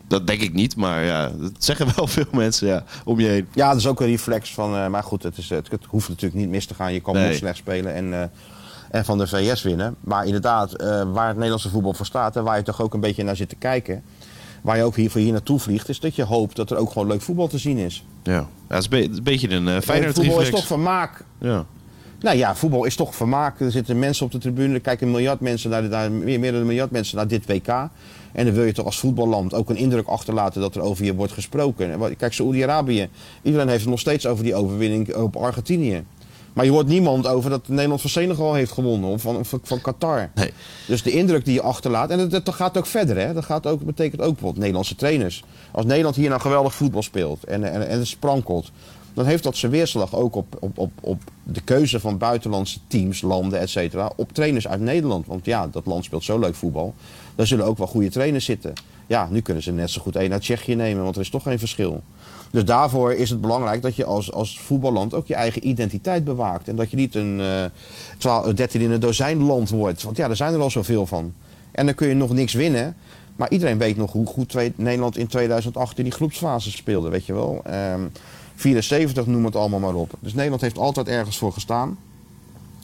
Dat 0.09 0.27
denk 0.27 0.41
ik 0.41 0.53
niet, 0.53 0.77
maar 0.77 1.05
ja, 1.05 1.29
dat 1.41 1.53
zeggen 1.59 1.87
wel 1.97 2.07
veel 2.07 2.25
mensen 2.33 2.69
ja, 2.69 2.85
om 3.05 3.21
je 3.21 3.27
heen. 3.27 3.47
Ja, 3.55 3.69
dat 3.69 3.77
is 3.79 3.87
ook 3.87 4.01
een 4.01 4.07
reflex 4.07 4.55
van. 4.55 4.75
eh, 4.77 4.87
maar 4.89 5.03
goed, 5.03 5.23
het, 5.23 5.39
is, 5.39 5.49
het, 5.49 5.71
het 5.71 5.85
hoeft 5.89 6.09
natuurlijk 6.09 6.41
niet 6.41 6.49
mis 6.51 6.67
te 6.67 6.75
gaan. 6.75 6.93
Je 6.93 7.01
kan 7.01 7.15
Nee. 7.15 7.37
slecht 7.37 7.57
spelen 7.57 7.95
en, 7.95 8.13
eh, 8.15 8.23
en 8.91 9.05
van 9.05 9.19
de 9.19 9.27
VS 9.27 9.63
winnen. 9.63 9.97
Maar 10.01 10.25
inderdaad, 10.27 10.73
eh, 10.73 11.03
waar 11.13 11.27
het 11.27 11.35
Nederlandse 11.37 11.71
voetbal 11.71 11.95
voor 11.95 12.07
staat 12.07 12.37
en 12.37 12.45
waar 12.45 12.57
je 12.57 12.63
toch 12.63 12.81
ook 12.83 12.95
een 12.95 13.01
beetje 13.01 13.23
naar 13.25 13.37
zit 13.37 13.49
te 13.49 13.57
kijken. 13.57 14.03
Waar 14.67 14.77
je 14.77 14.83
ook 14.83 14.97
hier 14.97 15.11
voor 15.11 15.21
hier 15.21 15.33
naartoe 15.33 15.59
vliegt, 15.59 15.89
is 15.89 16.01
dat 16.01 16.17
je 16.17 16.25
hoopt 16.25 16.57
dat 16.57 16.71
er 16.71 16.77
ook 16.77 16.91
gewoon 16.93 17.09
leuk 17.09 17.21
voetbal 17.21 17.49
te 17.49 17.59
zien 17.59 17.79
is. 17.79 18.05
Ja, 18.23 18.33
ja 18.33 18.49
het 18.69 18.79
is 18.79 18.85
een, 18.85 18.91
be- 18.91 19.17
een 19.17 19.23
beetje 19.23 19.51
een 19.51 19.67
uh, 19.67 19.81
fijner 19.81 20.15
voetbal 20.15 20.41
is 20.41 20.51
toch 20.51 20.67
vermaak. 20.67 21.25
Ja. 21.41 21.65
Nou 22.21 22.37
ja, 22.37 22.55
voetbal 22.57 22.85
is 22.85 22.97
toch 22.97 23.15
vermaak. 23.15 23.61
Er 23.61 23.71
zitten 23.71 23.99
mensen 23.99 24.27
op 24.27 24.33
de 24.33 24.39
tribune, 24.39 24.75
er 24.75 24.81
kijken 24.81 25.07
een 25.07 25.13
miljard 25.13 25.41
mensen 25.41 25.71
naar, 25.71 25.83
naar, 25.83 26.13
meer, 26.13 26.41
meer 26.41 26.53
dan 26.53 26.61
een 26.61 26.67
miljard 26.67 26.91
mensen 26.91 27.17
naar 27.17 27.29
dit 27.29 27.47
WK. 27.47 27.69
En 28.33 28.45
dan 28.45 28.55
wil 28.55 28.65
je 28.65 28.73
toch 28.73 28.85
als 28.85 28.99
voetballand 28.99 29.55
ook 29.55 29.71
een 29.71 29.77
indruk 29.77 30.07
achterlaten 30.07 30.61
dat 30.61 30.75
er 30.75 30.81
over 30.83 31.05
je 31.05 31.15
wordt 31.15 31.33
gesproken. 31.33 32.17
Kijk, 32.17 32.33
Saoedi-Arabië. 32.33 33.09
Iedereen 33.43 33.69
heeft 33.69 33.81
het 33.81 33.91
nog 33.91 34.01
steeds 34.01 34.27
over 34.27 34.45
die 34.45 34.55
overwinning 34.55 35.15
op 35.15 35.37
Argentinië. 35.37 36.05
Maar 36.57 36.65
je 36.65 36.71
hoort 36.71 36.87
niemand 36.87 37.27
over 37.27 37.51
dat 37.51 37.69
Nederland 37.69 38.01
van 38.01 38.11
Senegal 38.11 38.55
heeft 38.55 38.73
gewonnen 38.73 39.11
of 39.11 39.21
van, 39.23 39.45
van, 39.45 39.61
van 39.63 39.81
Qatar. 39.81 40.31
Nee. 40.35 40.53
Dus 40.87 41.03
de 41.03 41.11
indruk 41.11 41.45
die 41.45 41.55
je 41.55 41.63
achterlaat, 41.63 42.11
en 42.11 42.29
dat, 42.29 42.45
dat 42.45 42.55
gaat 42.55 42.77
ook 42.77 42.87
verder, 42.87 43.19
hè? 43.19 43.33
dat 43.33 43.45
gaat 43.45 43.67
ook, 43.67 43.85
betekent 43.85 44.21
ook 44.21 44.31
bijvoorbeeld 44.31 44.59
Nederlandse 44.59 44.95
trainers. 44.95 45.45
Als 45.71 45.85
Nederland 45.85 46.17
hier 46.17 46.29
nou 46.29 46.41
geweldig 46.41 46.75
voetbal 46.75 47.03
speelt 47.03 47.45
en, 47.45 47.73
en, 47.73 47.89
en 47.89 48.07
sprankelt, 48.07 48.71
dan 49.15 49.27
heeft 49.27 49.43
dat 49.43 49.57
zijn 49.57 49.73
weerslag 49.73 50.15
ook 50.15 50.35
op, 50.35 50.57
op, 50.61 50.79
op, 50.79 50.91
op 51.01 51.23
de 51.43 51.61
keuze 51.61 52.01
van 52.01 52.19
buitenlandse 52.19 52.79
teams, 52.87 53.21
landen, 53.21 53.61
et 53.61 53.71
cetera, 53.71 54.13
op 54.17 54.33
trainers 54.33 54.69
uit 54.69 54.81
Nederland. 54.81 55.27
Want 55.27 55.45
ja, 55.45 55.67
dat 55.67 55.87
land 55.87 56.05
speelt 56.05 56.25
zo 56.25 56.39
leuk 56.39 56.55
voetbal. 56.55 56.95
Daar 57.35 57.47
zullen 57.47 57.67
ook 57.67 57.79
wel 57.79 57.87
goede 57.87 58.11
trainers 58.11 58.45
zitten. 58.45 58.73
Ja, 59.07 59.29
nu 59.31 59.41
kunnen 59.41 59.63
ze 59.63 59.73
net 59.73 59.91
zo 59.91 60.03
goed 60.03 60.17
één 60.17 60.33
uit 60.33 60.43
Tsjechië 60.43 60.75
nemen, 60.75 61.03
want 61.03 61.15
er 61.15 61.23
is 61.23 61.31
toch 61.31 61.43
geen 61.43 61.59
verschil. 61.59 62.03
Dus 62.51 62.65
daarvoor 62.65 63.13
is 63.13 63.31
het 63.31 63.41
belangrijk 63.41 63.83
dat 63.83 63.97
je 63.97 64.05
als, 64.05 64.33
als 64.33 64.61
voetballand 64.61 65.15
ook 65.15 65.27
je 65.27 65.35
eigen 65.35 65.69
identiteit 65.69 66.25
bewaakt. 66.25 66.69
En 66.69 66.77
dat 66.77 66.91
je 66.91 66.97
niet 66.97 67.15
een 67.15 67.41
eh 67.41 67.65
12, 68.19 68.55
13 68.55 68.81
in 68.81 68.91
een 68.91 69.01
dozijn 69.01 69.43
land 69.43 69.71
wordt. 69.71 70.03
Want 70.03 70.17
ja, 70.17 70.29
er 70.29 70.37
zijn 70.37 70.55
er 70.55 70.61
al 70.61 70.71
zoveel 70.71 71.07
van. 71.07 71.33
En 71.73 71.87
dan 71.87 71.95
kun 71.95 72.09
je 72.09 72.15
nog 72.15 72.33
niks 72.33 72.53
winnen. 72.53 72.97
Maar 73.37 73.51
iedereen 73.51 73.79
weet 73.79 73.97
nog 73.97 74.13
hoe 74.13 74.27
goed 74.27 74.55
Nederland 74.77 75.17
in 75.17 75.27
2008 75.27 75.99
in 75.99 76.05
die 76.05 76.13
groepsfase 76.13 76.71
speelde, 76.71 77.09
weet 77.09 77.27
je 77.27 77.33
wel. 77.33 77.61
Ehm 77.65 78.01
74 78.57 79.27
noem 79.27 79.45
het 79.45 79.57
allemaal 79.57 79.81
maar 79.81 79.95
op. 79.95 80.13
Dus 80.21 80.35
Nederland 80.35 80.61
heeft 80.61 80.79
altijd 80.79 81.09
ergens 81.09 81.39
voor 81.39 81.53
gestaan. 81.53 81.99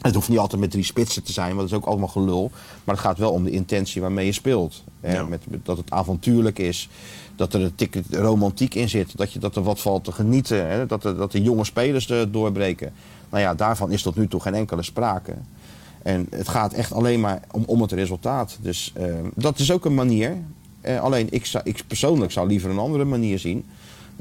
Het 0.02 0.14
hoeft 0.14 0.28
niet 0.28 0.38
altijd 0.38 0.60
met 0.60 0.70
drie 0.70 0.84
spitsen 0.84 1.22
te 1.22 1.32
zijn, 1.32 1.48
want 1.56 1.58
dat 1.60 1.68
is 1.78 1.84
ook 1.84 1.90
allemaal 1.90 2.08
gelul. 2.08 2.50
Maar 2.84 2.94
het 2.94 3.04
gaat 3.04 3.18
wel 3.18 3.30
om 3.32 3.44
de 3.44 3.50
intentie 3.50 4.00
waarmee 4.00 4.26
je 4.26 4.32
speelt. 4.32 4.84
hè. 5.00 5.12
Ja. 5.14 5.24
Met, 5.24 5.42
met- 5.50 5.64
dat 5.66 5.76
het 5.76 5.90
avontuurlijk 5.90 6.58
is, 6.58 6.88
dat 7.36 7.54
er 7.54 7.60
een 7.60 7.74
tik 7.74 8.00
romantiek 8.10 8.74
in 8.74 8.88
zit, 8.88 9.16
dat, 9.16 9.32
je, 9.32 9.38
dat 9.38 9.56
er 9.56 9.62
wat 9.62 9.80
valt 9.80 10.04
te 10.04 10.12
genieten, 10.12 10.66
hè. 10.68 10.86
Dat, 10.86 11.04
er, 11.04 11.16
dat 11.16 11.32
de 11.32 11.42
jonge 11.42 11.64
spelers 11.64 12.10
er 12.10 12.32
doorbreken. 12.32 12.92
Nou 13.30 13.42
ja, 13.42 13.54
daarvan 13.54 13.90
is 13.90 14.02
tot 14.02 14.16
nu 14.16 14.28
toe 14.28 14.40
geen 14.40 14.54
enkele 14.54 14.82
sprake. 14.82 15.34
En 16.02 16.26
het 16.30 16.48
gaat 16.48 16.72
echt 16.72 16.92
alleen 16.92 17.20
maar 17.20 17.42
om, 17.50 17.62
om 17.66 17.82
het 17.82 17.92
resultaat. 17.92 18.58
Dus 18.60 18.92
eh, 18.94 19.14
dat 19.34 19.58
is 19.58 19.72
ook 19.72 19.84
een 19.84 19.94
manier. 19.94 20.36
Eh, 20.80 21.00
alleen 21.00 21.26
ik, 21.30 21.46
zou, 21.46 21.64
ik 21.66 21.84
persoonlijk 21.86 22.32
zou 22.32 22.48
liever 22.48 22.70
een 22.70 22.78
andere 22.78 23.04
manier 23.04 23.38
zien. 23.38 23.64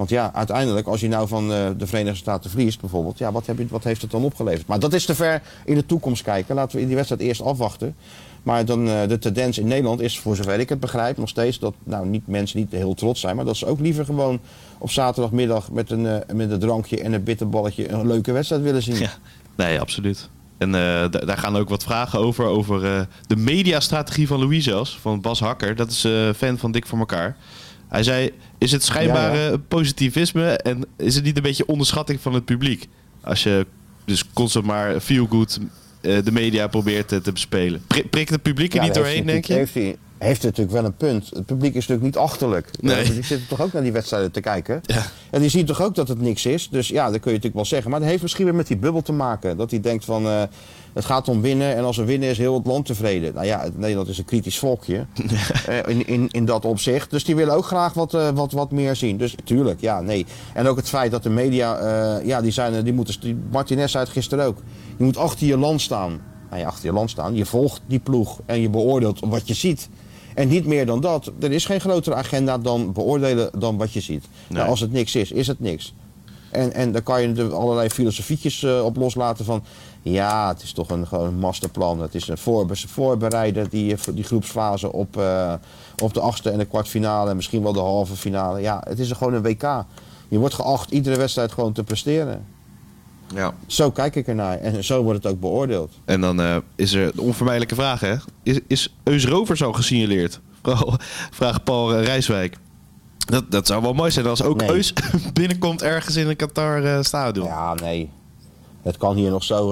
Want 0.02 0.14
ja, 0.14 0.32
uiteindelijk, 0.34 0.88
als 0.88 1.00
je 1.00 1.08
nou 1.08 1.28
van 1.28 1.52
eh, 1.54 1.70
de 1.78 1.88
Verenigde 1.88 2.18
Staten 2.18 2.50
verliest 2.50 2.80
bijvoorbeeld, 2.80 3.18
ja, 3.18 3.32
wat, 3.32 3.46
heb 3.46 3.58
je, 3.58 3.66
wat 3.70 3.84
heeft 3.84 4.02
het 4.02 4.12
dan 4.12 4.24
opgeleverd? 4.24 4.68
Maar 4.68 4.80
dat 4.80 4.94
is 4.94 5.06
te 5.06 5.16
ver 5.16 5.42
in 5.66 5.76
de 5.76 5.86
toekomst 5.86 6.24
kijken. 6.24 6.56
Laten 6.56 6.76
we 6.76 6.82
in 6.82 6.88
die 6.88 6.96
wedstrijd 6.96 7.22
eerst 7.22 7.42
afwachten. 7.42 7.96
Maar 8.44 8.66
dan, 8.66 8.88
eh, 8.88 9.08
de 9.08 9.20
tendens 9.20 9.58
in 9.58 9.68
Nederland 9.68 10.02
is, 10.02 10.20
voor 10.20 10.36
zover 10.36 10.60
ik 10.60 10.70
het 10.70 10.80
begrijp, 10.80 11.18
nog 11.18 11.30
steeds 11.30 11.60
dat 11.60 11.74
nou, 11.84 12.08
niet, 12.08 12.28
mensen 12.28 12.60
niet 12.60 12.72
heel 12.72 12.94
trots 12.94 13.20
zijn. 13.20 13.36
Maar 13.36 13.46
dat 13.46 13.58
ze 13.58 13.66
ook 13.66 13.80
liever 13.80 14.06
gewoon 14.06 14.40
op 14.78 14.92
zaterdagmiddag 14.92 15.72
met 15.72 15.92
een, 15.92 16.06
eh, 16.06 16.58
drankje 16.58 17.02
en 17.02 17.14
een 17.14 17.24
bitterballetje 17.24 17.90
een 17.92 18.08
leuke 18.08 18.32
wedstrijd 18.32 18.62
willen 18.62 18.84
zien. 18.84 19.00
Ja, 19.00 19.12
nee, 19.56 19.80
absoluut. 19.80 20.30
En 20.58 20.72
da- 20.72 21.08
daar 21.08 21.38
gaan 21.38 21.58
ook 21.58 21.70
wat 21.70 21.84
vragen 21.84 22.20
over, 22.20 22.46
over 22.46 23.08
de 23.28 23.36
mediastrategie 23.36 24.28
van 24.28 24.40
Louis 24.40 24.98
van 25.02 25.22
Bas 25.22 25.40
Hakker. 25.40 25.76
Dat 25.76 25.90
is 25.90 26.08
fan 26.38 26.58
van 26.58 26.72
Dik 26.72 26.86
voor 26.86 27.00
elkaar. 27.00 27.38
Hij 27.92 28.04
zei, 28.04 28.32
is 28.58 28.72
het 28.72 28.84
schijnbare 28.84 29.38
Ja, 29.52 29.58
positivisme 29.68 30.46
en 30.58 30.86
is 30.98 31.16
het 31.16 31.24
niet 31.24 31.38
een 31.38 31.44
beetje 31.44 31.66
onderschatting 31.66 32.22
van 32.22 32.34
het 32.34 32.46
publiek? 32.46 32.88
Als 33.22 33.44
je 33.44 33.66
dus 34.06 34.24
constant 34.34 34.66
maar 34.66 35.00
feel 35.00 35.26
good 35.30 35.60
eh, 36.02 36.18
de 36.24 36.32
media 36.32 36.68
probeert 36.68 37.08
te, 37.08 37.32
bespelen. 37.34 37.82
Pri- 37.88 38.04
prikt 38.04 38.30
het 38.30 38.42
publiek 38.42 38.72
er 38.74 38.80
Ja, 38.80 38.84
niet 38.86 38.94
doorheen, 38.94 39.26
denk 39.26 39.46
je? 39.46 39.54
natuurlijk- 39.54 39.74
Heeft 39.74 39.88
hij, 39.88 39.98
heeft 40.28 40.44
natuurlijk 40.44 40.72
wel 40.72 40.86
een 40.86 40.96
punt. 40.96 41.30
Het 41.34 41.46
publiek 41.46 41.74
is 41.76 41.88
natuurlijk 41.88 42.04
niet 42.04 42.18
achterlijk. 42.18 42.70
Nee. 42.80 43.04
Die 43.04 43.24
zitten 43.24 43.48
toch 43.48 43.62
ook 43.62 43.74
naar 43.74 43.82
die 43.84 43.92
wedstrijden 43.92 44.32
te 44.32 44.40
kijken. 44.40 44.80
Ja. 44.82 45.02
En 45.30 45.42
die 45.42 45.50
zien 45.50 45.66
toch 45.66 45.82
ook 45.82 45.96
dat 45.96 46.08
het 46.08 46.22
niks 46.22 46.46
is. 46.46 46.70
Dus 46.70 46.88
ja, 46.88 47.04
dat 47.04 47.12
kun 47.12 47.20
je 47.32 47.38
natuurlijk 47.38 47.56
wel 47.56 47.66
zeggen. 47.66 47.92
Maar 47.92 48.00
dat 48.00 48.10
heeft 48.10 48.22
misschien 48.22 48.46
weer 48.46 48.56
met 48.56 48.68
die 48.68 48.78
bubbel 48.78 49.02
te 49.02 49.12
maken. 49.12 49.58
Dat 49.58 49.72
hij 49.72 49.80
denkt 49.80 50.06
van, 50.06 50.26
eh, 50.26 50.42
het 50.94 51.06
gaat 51.06 51.28
om 51.28 51.42
winnen. 51.42 51.76
En 51.76 51.84
als 51.84 51.98
er 51.98 52.06
winnen 52.06 52.30
is 52.30 52.38
heel 52.38 52.54
het 52.54 52.66
land 52.66 52.86
tevreden. 52.86 53.34
Nou 53.34 53.46
ja, 53.46 53.68
Nederland 53.76 54.08
is 54.08 54.18
een 54.18 54.26
kritisch 54.26 54.60
volkje. 54.60 55.06
eh, 55.68 55.78
in, 55.88 56.08
in, 56.08 56.28
in 56.32 56.46
dat 56.46 56.66
opzicht. 56.66 57.10
Dus 57.10 57.24
die 57.24 57.36
willen 57.36 57.54
ook 57.56 57.66
graag 57.66 57.94
wat, 57.94 58.14
eh, 58.14 58.30
wat, 58.30 58.52
wat 58.52 58.72
meer 58.72 58.96
zien. 58.96 59.18
Dus 59.18 59.36
tuurlijk, 59.44 59.82
ja, 59.82 60.02
nee. 60.02 60.26
En 60.54 60.68
ook 60.68 60.78
het 60.78 60.90
feit 60.90 61.12
dat 61.12 61.24
de 61.24 61.30
media, 61.30 62.20
ja, 62.24 62.42
die 62.42 62.52
zijn, 62.52 62.74
er- 62.74 62.84
die 62.84 62.94
moeten, 62.94 63.22
die 63.22 63.38
Martinez 63.52 63.92
zei 63.92 64.04
het 64.04 64.14
gisteren 64.14 64.46
ook. 64.46 64.58
Je 64.98 65.04
moet 65.04 65.18
achter 65.18 65.48
je 65.48 65.58
land 65.58 65.82
staan. 65.82 66.20
Nou 66.50 66.62
ja, 66.64 66.68
achter 66.68 66.86
je 66.86 66.94
land 66.94 67.10
staan. 67.10 67.36
Je 67.36 67.46
volgt 67.46 67.82
die 67.88 68.00
ploeg 68.00 68.40
en 68.46 68.62
je 68.62 68.70
beoordeelt 68.70 69.20
wat 69.20 69.48
je 69.48 69.54
ziet. 69.54 69.90
En 70.36 70.48
niet 70.48 70.66
meer 70.66 70.86
dan 70.86 71.02
dat. 71.02 71.32
Er 71.40 71.52
is 71.52 71.66
geen 71.66 71.82
grotere 71.82 72.16
agenda 72.16 72.58
dan 72.58 72.94
beoordelen 72.94 73.50
dan 73.60 73.78
wat 73.78 73.94
je 73.94 74.02
ziet. 74.02 74.26
Nou, 74.48 74.70
als 74.70 74.80
het 74.80 74.92
niks 74.92 75.16
is, 75.16 75.32
is 75.32 75.48
het 75.48 75.60
niks. 75.60 75.94
En, 76.52 76.74
en 76.74 76.92
dan 76.92 77.04
kan 77.04 77.22
je 77.22 77.34
er 77.34 77.54
allerlei 77.54 77.90
filosofietjes 77.90 78.64
eh, 78.64 78.86
op 78.86 78.96
loslaten 78.96 79.46
van... 79.46 79.64
ja, 80.02 80.48
het 80.48 80.62
is 80.62 80.74
toch 80.74 80.90
een, 80.90 81.08
gewoon 81.08 81.28
een 81.28 81.40
masterplan. 81.40 82.02
Het 82.02 82.16
is 82.16 82.28
een 82.28 82.38
voorbe 82.38 82.76
voorbereiden, 82.88 83.70
die, 83.70 83.96
die 84.14 84.24
groepsfase 84.24 84.92
op, 84.92 85.18
eh, 85.18 85.54
op 86.02 86.14
de 86.14 86.20
achtste 86.20 86.50
en 86.50 86.58
de 86.58 86.66
kwartfinale... 86.66 87.30
en 87.30 87.36
misschien 87.36 87.64
wel 87.64 87.74
de 87.74 87.80
halve 87.80 88.16
finale. 88.16 88.62
Ja, 88.62 88.82
het 88.88 89.00
is 89.00 89.12
gewoon 89.12 89.34
een 89.34 89.42
WK. 89.42 89.86
Je 90.28 90.38
wordt 90.38 90.54
geacht 90.54 90.92
iedere 90.92 91.16
wedstrijd 91.16 91.52
gewoon 91.52 91.74
te 91.74 91.84
presteren. 91.84 92.46
Ja. 93.36 93.54
Zo 93.68 93.92
kijk 93.92 94.16
ik 94.16 94.28
ernaar 94.28 94.58
en 94.60 94.84
zo 94.84 95.04
wordt 95.04 95.24
het 95.24 95.34
ook 95.34 95.40
beoordeeld. 95.40 95.92
En 96.06 96.22
dan 96.22 96.42
eh, 96.42 96.58
is 96.76 96.94
er 96.94 97.12
de 97.16 97.22
onvermijdelijke 97.22 97.76
vraag, 97.76 98.00
hè? 98.00 98.16
Is, 98.44 98.60
is 98.68 98.94
Eus 99.04 99.26
Rovers 99.26 99.64
al 99.64 99.74
gesignaleerd? 99.74 100.40
Vraag, 100.64 100.84
vraagt 101.40 101.64
Paul 101.64 101.94
eh, 101.96 102.06
Rijswijk. 102.06 102.58
Dat, 103.18 103.52
dat 103.52 103.68
zou 103.68 103.82
wel 103.82 103.94
mooi 103.94 104.12
zijn 104.12 104.26
als 104.26 104.44
ook 104.44 104.58
Nee. 104.60 104.70
Eus 104.70 104.94
binnenkomt 105.34 105.82
ergens 105.82 106.16
in 106.16 106.30
een 106.30 106.36
Qatar 106.36 106.84
eh, 106.84 107.02
stadion. 107.02 107.46
Ja, 107.46 107.74
nee. 107.74 108.10
Het 108.82 108.98
kan 108.98 109.16
hier 109.16 109.30
nog 109.30 109.44
zo 109.44 109.68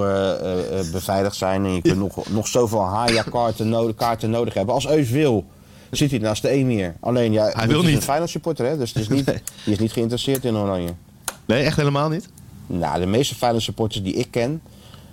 beveiligd 0.92 1.36
zijn 1.36 1.64
en 1.64 1.74
je 1.74 1.80
kunt 1.82 1.98
nog, 1.98 2.28
nog 2.28 2.46
zoveel 2.48 2.84
Haya-kaarten 2.84 3.68
nodig, 3.68 3.94
kaarten 3.96 4.30
nodig 4.30 4.54
hebben. 4.54 4.74
Als 4.74 4.86
Eus 4.88 5.10
wil, 5.10 5.44
zit 5.90 6.10
hij 6.10 6.18
naast 6.20 6.42
de 6.42 6.48
Emir. 6.48 6.96
Alleen, 7.00 7.32
ja, 7.32 7.50
Hij 7.52 7.68
wil 7.68 7.80
is 7.80 7.86
niet. 7.86 7.96
een 7.96 8.02
Feyenoord 8.02 8.30
supporter, 8.30 8.66
hè? 8.66 8.78
dus 8.78 8.88
het 8.92 9.02
is 9.02 9.08
niet, 9.08 9.26
Nee. 9.30 9.42
die 9.64 9.72
is 9.72 9.78
niet 9.78 9.92
geïnteresseerd 9.92 10.44
in 10.44 10.56
Oranje. 10.56 10.88
Nee, 11.44 11.62
echt 11.62 11.76
helemaal 11.76 12.08
niet? 12.08 12.28
Nou, 12.78 13.00
de 13.00 13.06
meeste 13.06 13.34
Feyenoord 13.34 13.62
supporters 13.64 14.02
die 14.02 14.14
ik 14.14 14.30
ken, 14.30 14.62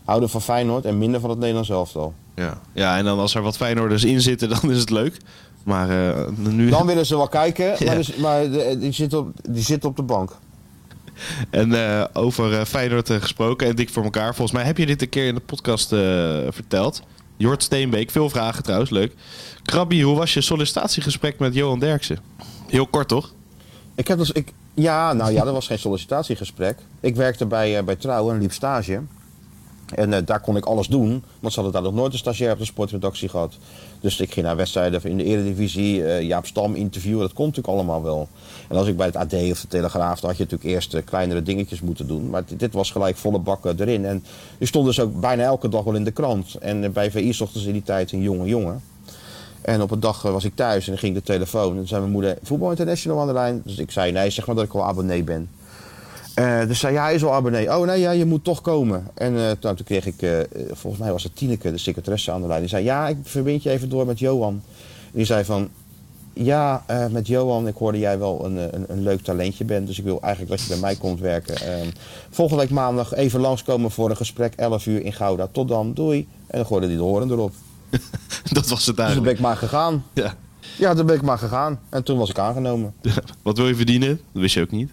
houden 0.06 0.30
van 0.30 0.42
Feyenoord 0.42 0.86
en 0.86 0.98
minder 0.98 1.20
van 1.20 1.30
het 1.30 1.40
Nederlands 1.40 1.70
elftal. 1.70 2.14
Ja. 2.36 2.62
ja, 2.74 2.98
en 2.98 3.04
dan 3.06 3.20
als 3.20 3.36
er 3.36 3.42
wat 3.42 3.58
Feyenoorders 3.58 4.04
in 4.04 4.22
zitten, 4.22 4.50
dan 4.62 4.72
is 4.72 4.80
het 4.80 4.90
leuk. 4.90 5.18
Maar 5.64 5.90
eh, 5.90 6.28
nu... 6.38 6.70
Dan 6.70 6.86
willen 6.86 7.06
ze 7.06 7.16
wel 7.18 7.28
kijken, 7.28 7.66
Ja. 7.80 7.86
maar, 7.86 7.96
dus- 7.96 8.16
maar 8.16 8.52
de- 8.52 8.78
die, 8.80 8.92
zit 8.92 9.14
op, 9.14 9.32
die 9.50 9.64
zit 9.64 9.86
op 9.86 9.96
de 9.96 10.04
bank. 10.04 10.38
En 11.50 11.74
eh, 11.74 12.04
over 12.14 12.60
eh, 12.60 12.66
Feyenoord 12.66 13.10
gesproken 13.12 13.68
en 13.68 13.76
dik 13.76 13.90
voor 13.90 14.04
elkaar. 14.04 14.36
Volgens 14.36 14.58
mij 14.58 14.66
heb 14.66 14.78
je 14.78 14.86
dit 14.86 15.02
een 15.02 15.10
keer 15.10 15.28
in 15.28 15.36
de 15.36 15.42
podcast 15.42 15.88
verteld. 16.50 17.02
Jort 17.38 17.64
Steenbeek, 17.64 18.12
veel 18.12 18.30
vragen 18.30 18.64
trouwens, 18.64 18.90
leuk. 18.90 19.14
Krabby, 19.64 20.02
hoe 20.02 20.16
was 20.16 20.34
je 20.34 20.42
sollicitatiegesprek 20.42 21.40
met 21.40 21.54
Johan 21.54 21.80
Derksen? 21.80 22.18
Heel 22.68 22.88
kort 22.88 23.08
toch? 23.08 23.34
Ik 23.96 24.08
heb 24.08 24.18
dus, 24.18 24.32
ik, 24.32 24.54
ja, 24.82 25.14
nou 25.14 25.32
ja, 25.32 25.44
dat 25.44 25.54
was 25.54 25.68
geen 25.68 25.80
sollicitatiegesprek. 25.80 26.78
Ik 27.00 27.16
werkte 27.16 27.46
bij, 27.46 27.78
eh, 27.78 27.84
bij 27.84 27.96
Trouw 27.96 28.32
en 28.32 28.40
liep 28.40 28.52
stage. 28.52 29.02
En 29.96 30.14
eh, 30.14 30.26
daar 30.26 30.40
kon 30.40 30.58
ik 30.58 30.66
alles 30.66 30.88
doen, 30.88 31.24
want 31.40 31.54
ze 31.54 31.62
hadden 31.62 31.82
daar 31.82 31.92
nog 31.92 32.00
nooit 32.00 32.14
een 32.14 32.20
stagiair 32.20 32.52
op 32.52 32.60
de 32.60 32.66
sportredactie 32.66 33.30
gehad. 33.30 33.58
Dus 34.00 34.20
ik 34.20 34.34
ging 34.34 34.46
naar 34.46 34.56
wedstrijden 34.56 35.04
in 35.04 35.18
de 35.18 35.24
Eredivisie, 35.24 36.06
eh 36.06 36.22
Jaap 36.22 36.46
Stam 36.46 36.76
interviewen, 36.76 37.22
dat 37.22 37.34
kon 37.34 37.46
natuurlijk 37.46 37.74
allemaal 37.74 38.04
wel. 38.04 38.28
En 38.68 38.78
als 38.78 38.88
ik 38.88 38.98
bij 38.98 39.06
het 39.06 39.16
AD 39.16 39.34
of 39.34 39.62
de 39.62 39.68
Telegraaf, 39.68 40.20
dan 40.20 40.30
had 40.30 40.38
je 40.38 40.44
natuurlijk 40.44 40.72
eerst 40.72 41.04
kleinere 41.04 41.44
dingetjes 41.44 41.82
moeten 41.82 42.08
doen. 42.08 42.30
Maar 42.30 42.44
dit, 42.58 42.74
was 42.74 42.92
gelijk 42.92 43.18
volle 43.18 43.40
bakken 43.40 43.80
erin. 43.80 44.06
En 44.06 44.24
je 44.58 44.66
stond 44.66 44.86
dus 44.86 45.00
ook 45.00 45.20
bijna 45.20 45.44
elke 45.44 45.70
dag 45.70 45.84
wel 45.84 45.96
in 45.96 46.04
de 46.04 46.12
krant. 46.12 46.56
En 46.56 46.94
bij 46.94 47.12
VI 47.12 47.34
zochten 47.34 47.62
ze 47.62 47.68
in 47.68 47.74
die 47.74 47.84
tijd 47.84 48.12
een 48.12 48.22
jonge 48.22 48.46
jongen. 48.46 48.82
En 49.68 49.82
op 49.82 49.92
een 49.92 50.00
dag 50.00 50.26
eh, 50.26 50.32
was 50.32 50.44
ik 50.44 50.56
thuis 50.56 50.86
en 50.86 50.92
dan 50.92 51.00
ging 51.00 51.16
ik 51.16 51.26
de 51.26 51.34
telefoon. 51.34 51.70
En 51.70 51.76
toen 51.76 51.88
zei 51.88 52.00
mijn 52.00 52.12
moeder, 52.12 52.38
Voetbal 52.44 52.70
International 52.70 53.22
aan 53.22 53.28
de 53.28 53.34
lijn. 53.34 53.62
Dus 53.66 53.78
ik 53.78 53.92
zei, 53.92 54.12
nee, 54.12 54.30
zeg 54.30 54.46
maar 54.48 54.56
dat 54.56 54.66
ik 54.66 54.74
al 54.74 54.86
abonnee 54.86 55.24
ben. 55.24 55.50
Eh, 56.34 56.68
dus 56.68 56.80
zei, 56.80 56.94
ja, 56.94 57.04
hij 57.04 57.16
is 57.16 57.24
al 57.24 57.34
abonnee. 57.34 57.78
Oh 57.78 57.86
nee, 57.86 58.00
ja, 58.00 58.12
je 58.12 58.26
moet 58.26 58.44
toch 58.44 58.62
komen. 58.62 59.08
En 59.14 59.36
eh, 59.36 59.42
nou, 59.62 59.76
toen 59.76 59.86
kreeg 59.86 60.06
ik, 60.06 60.48
volgens 60.72 61.02
mij 61.02 61.12
was 61.12 61.24
het 61.24 61.36
Tineke, 61.36 61.72
de 61.72 61.78
secretaresse 61.78 62.32
aan 62.32 62.42
de 62.42 62.48
lijn. 62.48 62.60
Die 62.60 62.70
zei, 62.70 62.84
ja, 62.84 63.08
ik 63.08 63.18
verbind 63.24 63.64
je 63.64 63.70
even 63.70 63.90
door 63.90 64.06
met 64.06 64.20
Johan. 64.20 64.54
En 64.54 65.12
die 65.12 65.26
zei 65.26 65.44
van, 65.44 65.70
ja, 66.34 66.84
met 67.12 67.28
Johan, 67.28 67.68
ik 67.68 67.76
hoorde 67.76 68.00
jij 68.00 68.20
wel 68.20 68.46
een, 68.46 68.56
een, 68.56 68.86
een 68.88 69.04
leuk 69.04 69.22
talentje 69.22 69.66
bent. 69.66 69.88
Dus 69.88 69.98
ik 69.98 70.04
wil 70.04 70.22
eigenlijk 70.22 70.52
dat 70.52 70.62
je 70.62 70.70
bij 70.74 70.82
mij 70.82 70.96
komt 70.96 71.20
werken. 71.20 71.56
Eh, 71.56 71.88
volgende 72.30 72.62
week 72.62 72.72
maandag 72.72 73.14
even 73.14 73.40
langskomen 73.40 73.92
voor 73.92 74.10
een 74.10 74.18
gesprek, 74.18 74.54
11 74.56 74.86
uur 74.86 75.04
in 75.04 75.14
Gouda. 75.14 75.48
Tot 75.52 75.68
dan, 75.68 75.94
doei. 75.94 76.28
En 76.48 76.58
dan 76.58 76.66
gooide 76.66 76.88
hij 76.88 76.96
de 76.96 77.02
horen 77.02 77.32
erop. 77.32 77.54
Dat 78.51 78.67
was 78.67 78.86
het 78.86 78.86
Dus 78.86 78.86
dan 78.86 78.96
ben 78.96 79.06
eigenlijk. 79.06 79.36
ik 79.38 79.39
maar 79.39 79.56
gegaan. 79.58 80.03
Ja. 80.13 80.34
Ja, 80.77 80.94
toen 80.94 81.06
ben 81.06 81.15
ik 81.15 81.22
maar 81.22 81.38
gegaan. 81.38 81.79
En 81.89 82.03
toen 82.03 82.17
was 82.17 82.29
ik 82.29 82.39
aangenomen. 82.39 82.94
Wat 83.41 83.58
wil 83.58 83.67
je 83.67 83.75
verdienen? 83.75 84.08
Dat 84.32 84.41
wist 84.41 84.53
je 84.56 84.62
ook 84.62 84.72
niet. 84.72 84.91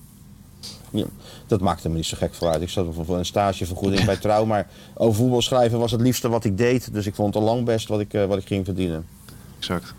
Ja, 0.90 1.04
dat 1.46 1.60
maakte 1.60 1.88
me 1.88 1.94
niet 1.94 2.06
zo 2.06 2.16
gek 2.16 2.34
voor 2.34 2.48
uit. 2.48 2.62
Ik 2.62 2.68
zat 2.68 2.86
voor- 2.94 3.04
voor 3.04 3.18
een 3.18 3.24
stagevergoeding 3.26 4.04
bij 4.04 4.16
Trouw. 4.16 4.44
Maar 4.44 4.68
over 4.94 5.14
voetbal 5.14 5.42
schrijven 5.42 5.78
was 5.78 5.90
het 5.90 6.00
liefste 6.00 6.28
wat 6.28 6.44
ik 6.44 6.58
deed. 6.58 6.92
Dus 6.92 7.06
ik 7.06 7.14
vond 7.14 7.34
het 7.34 7.42
al 7.42 7.48
lang 7.50 7.64
best 7.64 7.88
wat 7.88 8.00
ik, 8.00 8.14
eh, 8.14 8.24
wat 8.24 8.38
ik 8.38 8.46
ging 8.46 8.64
verdienen. 8.64 9.06
Exact. 9.58 9.94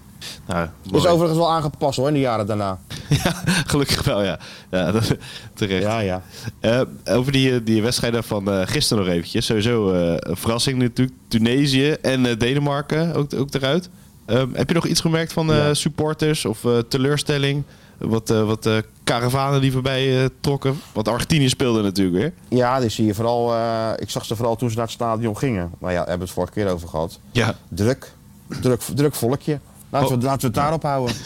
Nou, 0.47 0.67
Is 0.91 1.05
overigens 1.05 1.37
wel 1.39 1.51
aangepast 1.51 1.97
hoor, 1.97 2.07
in 2.07 2.13
de 2.13 2.19
jaren 2.19 2.47
daarna. 2.47 2.79
Ja, 3.23 3.33
gelukkig 3.65 4.03
wel, 4.03 4.23
ja. 4.23 4.39
ja 4.71 4.91
dat- 4.91 5.15
terecht. 5.53 5.83
Ja, 5.83 5.99
ja. 5.99 6.21
Eh, 6.59 6.81
over 7.05 7.31
die, 7.31 7.51
eh, 7.53 7.59
die 7.63 7.81
wedstrijden 7.81 8.23
van 8.23 8.51
eh, 8.51 8.61
gisteren 8.67 9.03
nog 9.05 9.13
eventjes. 9.13 9.45
Sowieso 9.45 9.91
een 9.91 10.37
verrassing 10.37 10.77
natuurlijk. 10.79 11.17
Tunesië 11.27 11.91
en 11.91 12.37
Denemarken 12.37 13.15
ook, 13.15 13.33
ook 13.33 13.53
eruit. 13.53 13.89
Ehm, 14.25 14.47
heb 14.53 14.67
je 14.67 14.75
nog 14.75 14.85
iets 14.85 15.01
gemerkt 15.01 15.33
van 15.33 15.47
Ja. 15.47 15.73
supporters 15.73 16.45
of 16.45 16.65
teleurstelling? 16.87 17.63
Wat, 17.97 18.29
wat 18.29 18.69
karavanen 19.03 19.61
die 19.61 19.71
voorbij 19.71 20.29
trokken? 20.41 20.79
Want 20.93 21.07
Argentinië 21.07 21.49
speelde 21.49 21.81
natuurlijk 21.81 22.17
weer. 22.17 22.33
Ja, 22.59 22.79
die 22.79 22.89
zie 22.89 23.05
je 23.05 23.13
vooral. 23.13 23.53
ik 23.97 24.09
zag 24.09 24.25
ze 24.25 24.35
vooral 24.35 24.55
toen 24.55 24.69
ze 24.69 24.75
naar 24.75 24.85
het 24.85 24.93
stadion 24.93 25.37
gingen. 25.37 25.71
Nou 25.79 25.91
ja, 25.93 25.97
hebben 25.99 26.17
we 26.17 26.23
het 26.23 26.33
vorige 26.33 26.53
keer 26.53 26.69
over 26.71 26.87
gehad. 26.87 27.19
Ja. 27.31 27.55
Druk. 27.69 28.11
Druk, 28.61 28.81
druk 28.95 29.15
volkje. 29.15 29.59
Laten, 30.01 30.09
we, 30.09 30.15
Oh. 30.15 30.29
laten 30.29 30.39
we 30.41 30.45
het 30.47 30.55
daarop 30.55 30.83
houden. 30.83 31.15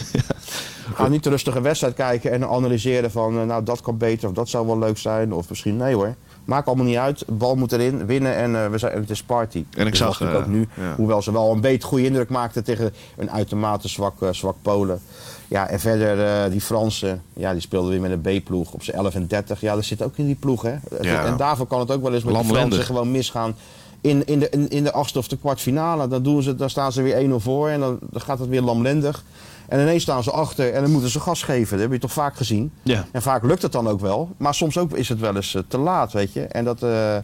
Ga 0.93 1.07
niet 1.07 1.23
de 1.23 1.29
rustige 1.29 1.61
wedstrijd 1.61 1.93
kijken 1.93 2.31
en 2.31 2.47
analyseren 2.49 3.11
van... 3.11 3.39
eh, 3.39 3.45
nou, 3.45 3.63
dat 3.63 3.81
kan 3.81 3.97
beter 3.97 4.27
of 4.29 4.33
dat 4.35 4.49
zou 4.49 4.65
wel 4.67 4.79
leuk 4.79 4.97
zijn. 4.97 5.33
Of 5.33 5.49
misschien 5.49 5.77
nee 5.77 5.93
hoor. 5.95 6.15
Maakt 6.45 6.67
allemaal 6.67 6.85
niet 6.85 6.97
uit. 6.97 7.19
De 7.27 7.31
bal 7.33 7.55
moet 7.55 7.71
erin, 7.71 8.05
winnen 8.05 8.35
en 8.35 8.55
eh, 8.63 8.67
we 8.69 8.77
zijn, 8.77 8.99
het 8.99 9.09
is 9.09 9.23
party. 9.23 9.65
En 9.77 9.85
ik 9.85 9.89
Dus 9.89 9.97
zag, 9.99 10.19
natuurlijk 10.19 10.39
eh, 10.39 10.45
ook 10.45 10.51
nu, 10.53 10.67
ja. 10.83 10.93
hoewel 10.95 11.21
ze 11.21 11.31
wel 11.31 11.51
een 11.51 11.61
beetje 11.61 11.87
goede 11.87 12.05
indruk 12.05 12.29
maakten... 12.29 12.63
tegen 12.63 12.93
een 13.17 13.31
uitermate 13.31 13.87
zwak, 13.87 14.13
zwak 14.31 14.55
Polen. 14.61 15.01
Ja, 15.47 15.67
en 15.67 15.79
verder 15.79 16.49
die 16.51 16.61
Fransen, 16.61 17.21
ja, 17.33 17.51
die 17.51 17.61
speelden 17.61 17.89
weer 17.91 18.01
met 18.01 18.11
een 18.11 18.41
B-ploeg 18.41 18.71
op 18.73 18.83
z'n 18.83 18.91
11 18.91 19.15
en 19.15 19.27
30. 19.27 19.61
Ja, 19.61 19.75
dat 19.75 19.83
zit 19.85 20.01
ook 20.03 20.17
in 20.17 20.25
die 20.25 20.35
ploeg, 20.35 20.61
hè. 20.61 20.69
Het- 20.89 21.03
Ja. 21.03 21.25
En 21.25 21.37
daarvoor 21.37 21.67
kan 21.67 21.79
het 21.79 21.91
ook 21.91 22.01
wel 22.01 22.13
eens 22.13 22.23
met 22.23 22.33
de. 22.35 22.43
Fransen 22.43 22.83
gewoon 22.83 23.11
misgaan 23.11 23.55
in, 24.01 24.25
in, 24.25 24.39
de, 24.39 24.49
in, 24.49 24.69
in 24.69 24.83
de 24.83 24.91
achtste 24.91 25.19
of 25.19 25.27
de 25.27 25.37
kwartfinale. 25.37 26.07
Dan, 26.07 26.23
doen 26.23 26.43
ze, 26.43 26.55
dan 26.55 26.69
staan 26.69 26.91
ze 26.91 27.01
weer 27.01 27.29
1-0 27.29 27.33
voor 27.35 27.69
en 27.69 27.79
dan, 27.79 27.99
dan 28.11 28.21
gaat 28.21 28.39
het 28.39 28.49
weer 28.49 28.61
lamlendig. 28.61 29.23
En 29.67 29.79
ineens 29.79 30.03
staan 30.03 30.23
ze 30.23 30.31
achter 30.31 30.73
en 30.73 30.81
dan 30.81 30.91
moeten 30.91 31.09
ze 31.09 31.19
gas 31.19 31.43
geven. 31.43 31.71
Dat 31.71 31.79
heb 31.79 31.91
je 31.91 31.99
toch 31.99 32.11
vaak 32.11 32.35
gezien. 32.35 32.71
Ja. 32.83 33.07
En 33.11 33.21
vaak 33.21 33.43
lukt 33.43 33.61
het 33.61 33.71
dan 33.71 33.87
ook 33.87 33.99
wel. 33.99 34.29
Maar 34.37 34.53
soms 34.53 34.77
ook 34.77 34.91
is 34.93 35.09
het 35.09 35.19
wel 35.19 35.35
eens 35.35 35.55
eh, 35.55 35.61
te 35.67 35.77
laat, 35.77 36.13
weet 36.13 36.33
je. 36.33 36.41
En 36.41 36.65
dat 36.65 36.83
eh, 36.83 37.17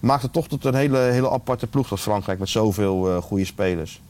maakt 0.00 0.22
het 0.22 0.32
toch 0.32 0.48
tot 0.48 0.64
een 0.64 0.74
hele, 0.74 0.98
hele 0.98 1.30
aparte 1.30 1.66
ploeg, 1.66 1.88
dat 1.88 2.00
Frankrijk, 2.00 2.38
met 2.38 2.48
zoveel 2.48 3.10
eh 3.10 3.22
goede 3.22 3.44
spelers. 3.44 4.00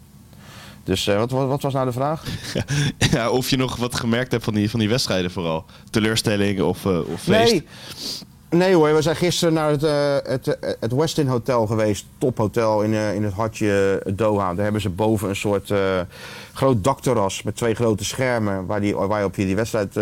Dus 0.85 1.05
wat, 1.05 1.31
wat, 1.31 1.49
wat 1.49 1.63
was 1.63 1.73
nou 1.73 1.87
de 1.87 1.93
vraag? 1.93 2.25
ja, 3.13 3.31
of 3.31 3.51
je 3.51 3.57
nog 3.57 3.77
wat 3.77 3.95
gemerkt 3.95 4.33
hebt 4.33 4.45
van 4.45 4.55
die, 4.55 4.71
van 4.71 4.81
die 4.81 4.89
wedstrijden 4.89 5.31
vooral. 5.31 5.65
Teleurstelling 5.91 6.63
of, 6.63 6.87
of 6.87 7.21
feest. 7.21 7.53
Nee. 7.53 7.67
Nee 8.51 8.75
hoor, 8.75 8.95
we 8.95 9.03
zijn 9.03 9.17
gisteren 9.17 9.55
naar 9.55 9.71
het, 9.71 9.83
eh, 9.83 10.17
het, 10.23 10.59
eh, 10.59 10.71
het 10.81 10.93
Westin 10.93 11.27
Hotel 11.27 11.67
geweest. 11.67 12.07
Tophotel 12.19 12.83
in, 12.83 12.95
eh, 12.95 13.15
in 13.15 13.25
het 13.25 13.33
hartje 13.33 14.03
Doha. 14.15 14.55
Daar 14.55 14.63
hebben 14.63 14.81
ze 14.81 14.89
boven 14.89 15.29
een 15.29 15.37
soort 15.37 15.73
groot 16.53 16.85
dakterras 16.85 17.43
met 17.43 17.57
twee 17.57 17.75
grote 17.75 18.05
schermen. 18.05 18.67
Waar, 18.67 18.81
die, 18.81 18.97
waar 18.97 19.19
je 19.19 19.25
op 19.25 19.37
je 19.37 19.45
die 19.45 19.57
wedstrijd 19.57 19.99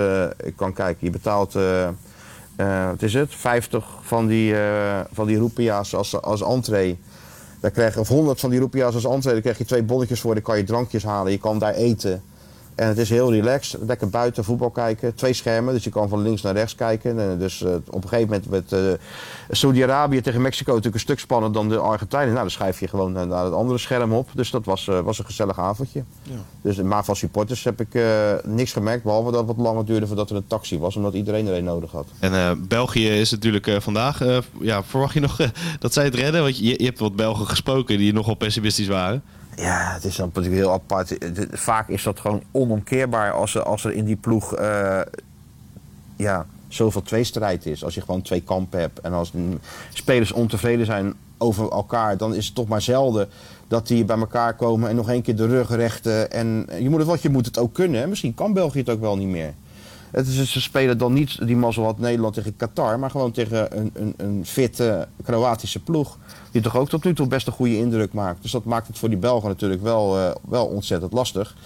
kan 0.57 0.73
kijken. 0.73 1.07
Je 1.07 1.11
betaalt, 1.11 1.53
wat 2.91 3.03
is 3.03 3.15
het, 3.15 3.35
50 3.35 3.87
van 4.03 4.27
die, 4.27 4.55
van 5.13 5.27
die 5.27 5.39
roepia's 5.39 5.95
als, 5.95 6.23
als 6.23 6.43
entree. 6.43 6.99
Daar 7.61 7.71
krijg 7.71 7.95
je, 7.95 8.01
of 8.01 8.09
100 8.09 8.41
van 8.41 8.51
die 8.51 8.61
roepia's 8.61 8.95
als 8.95 9.05
entree. 9.05 9.33
Daar 9.33 9.43
krijg 9.43 9.59
je 9.59 9.65
twee 9.65 9.83
bonnetjes 9.83 10.21
voor. 10.21 10.35
Dan 10.35 10.43
kan 10.43 10.57
je 10.57 10.65
drankjes 10.65 11.05
halen. 11.05 11.33
Je 11.33 11.39
kan 11.39 11.59
daar 11.59 11.75
eten. 11.75 12.23
En 12.79 12.89
het 12.89 12.99
is 12.99 13.11
heel 13.11 13.33
relaxed. 13.33 13.81
Lekker 13.87 14.09
buiten 14.09 14.45
voetbal 14.45 14.71
kijken. 14.71 15.15
Twee 15.15 15.33
schermen, 15.33 15.75
dus 15.75 15.85
je 15.85 15.91
kan 15.91 16.09
van 16.09 16.23
links 16.23 16.43
naar 16.43 16.55
rechts 16.55 16.75
kijken. 16.75 17.19
En 17.21 17.39
dus 17.39 17.63
eh, 17.63 17.75
op 17.91 18.03
een 18.03 18.09
gegeven 18.09 18.29
moment 18.29 18.51
met 18.51 18.73
eh 18.73 18.99
Saudi-Arabië 19.51 20.21
tegen 20.21 20.41
Mexico 20.43 20.69
natuurlijk 20.69 20.95
een 20.95 21.01
stuk 21.01 21.19
spannender 21.19 21.61
dan 21.61 21.69
de 21.71 21.79
Argentijnen. 21.79 22.29
Nou, 22.29 22.41
dan 22.41 22.51
schrijf 22.51 22.81
je 22.81 22.89
gewoon 22.89 23.17
eh, 23.17 23.25
naar 23.25 23.45
het 23.45 23.53
andere 23.53 23.79
scherm 23.79 24.13
op. 24.13 24.29
Dus 24.35 24.51
dat 24.51 24.65
was, 24.65 24.89
eh, 24.89 25.01
was 25.01 25.19
een 25.19 25.25
gezellig 25.25 25.59
avondje. 25.59 26.05
Dus, 26.63 26.77
maar 26.83 27.05
van 27.05 27.17
supporters 27.17 27.65
heb 27.65 27.81
ik 27.81 27.95
eh, 27.95 28.03
niks 28.45 28.73
gemerkt. 28.73 29.03
Behalve 29.03 29.31
dat 29.31 29.47
het 29.47 29.57
wat 29.57 29.67
langer 29.67 29.85
duurde 29.85 30.07
voordat 30.07 30.31
er 30.31 30.37
een 30.37 30.47
taxi 30.47 30.79
was. 30.79 30.97
Omdat 30.97 31.15
iedereen 31.15 31.47
er 31.47 31.57
een 31.57 31.65
nodig 31.65 31.91
had. 31.91 32.07
En 32.19 32.35
eh, 32.35 32.51
België 32.69 33.09
is 33.09 33.31
natuurlijk 33.31 33.67
eh, 33.67 33.81
vandaag. 33.81 34.21
eh, 34.21 34.39
ja, 34.61 34.83
verwacht 34.83 35.15
je 35.15 35.21
nog 35.21 35.41
eh, 35.41 35.49
dat 35.79 35.93
zij 35.93 36.05
het 36.05 36.15
redden? 36.15 36.43
Want 36.43 36.59
je, 36.59 36.65
je 36.79 36.85
hebt 36.85 36.99
wat 36.99 37.17
Belgen 37.17 37.47
gesproken 37.47 37.99
die 37.99 38.13
nogal 38.13 38.35
pessimistisch 38.35 38.89
waren. 38.89 39.23
Ja, 39.59 39.93
het 39.93 40.05
is 40.05 40.17
dan 40.17 40.27
natuurlijk 40.27 40.55
heel 40.55 40.73
apart. 40.73 41.09
Het- 41.09 41.47
Vaak 41.53 41.89
is 41.89 42.03
dat 42.03 42.21
gewoon 42.21 42.43
onomkeerbaar 42.51 43.33
als 43.33 43.55
er, 43.55 43.63
als 43.63 43.85
er 43.85 43.93
in 43.93 44.05
die 44.05 44.17
ploeg 44.17 44.55
eh, 44.55 45.01
ja, 46.17 46.47
zoveel 46.69 47.03
tweestrijd 47.03 47.67
is. 47.67 47.85
Als 47.85 47.95
je 47.95 48.01
gewoon 48.01 48.23
twee 48.23 48.41
kampen 48.41 48.81
hebt 48.81 49.01
en 49.01 49.13
als 49.13 49.33
spelers 49.93 50.33
ontevreden 50.33 50.87
zijn 50.87 51.15
over 51.39 51.71
elkaar, 51.71 52.17
dan 52.17 52.35
is 52.35 52.47
het 52.47 52.55
toch 52.55 52.69
maar 52.69 52.83
zelden 52.83 53.29
dat 53.69 53.87
die 53.87 54.05
bij 54.05 54.19
elkaar 54.19 54.55
komen 54.55 54.89
en 54.89 54.97
nog 54.97 55.09
één 55.11 55.23
keer 55.23 55.37
de 55.37 55.47
rug 55.47 55.71
rechten. 55.71 56.31
En 56.31 56.67
je 56.81 56.89
moet 56.91 56.99
het, 56.99 57.09
wat 57.09 57.23
je 57.23 57.31
moet 57.31 57.47
het 57.47 57.59
ook 57.59 57.73
kunnen. 57.75 58.09
Misschien 58.09 58.35
kan 58.35 58.53
België 58.53 58.79
het 58.79 58.91
ook 58.91 59.01
wel 59.01 59.17
niet 59.17 59.29
meer. 59.29 59.55
Het 60.11 60.27
is, 60.27 60.53
ze 60.53 60.61
spelen 60.61 60.99
dan 60.99 61.13
niet 61.13 61.47
die 61.47 61.57
mazzel 61.57 61.85
had 61.85 61.99
Nederland 61.99 62.35
tegen 62.35 62.57
Qatar, 62.57 62.99
maar 62.99 63.11
gewoon 63.11 63.33
tegen 63.33 63.79
een, 63.79 63.91
een, 63.95 64.15
een 64.17 64.43
fitte 64.47 65.09
Kroatische 65.25 65.83
ploeg. 65.83 66.19
Die 66.59 66.71
toch 66.71 66.81
ook 66.81 66.89
tot 66.89 67.05
nu 67.05 67.15
toe 67.15 67.27
best 67.27 67.47
een 67.47 67.53
goede 67.53 67.77
indruk 67.77 68.13
maakt. 68.13 68.43
Dus 68.43 68.51
dat 68.51 68.65
maakt 68.65 68.87
het 68.87 68.99
voor 68.99 69.09
die 69.09 69.19
Belgen 69.19 69.49
natuurlijk 69.49 69.83
wel, 69.83 70.19
eh, 70.19 70.31
wel 70.49 70.67
ontzettend 70.67 71.13
lastig. 71.13 71.57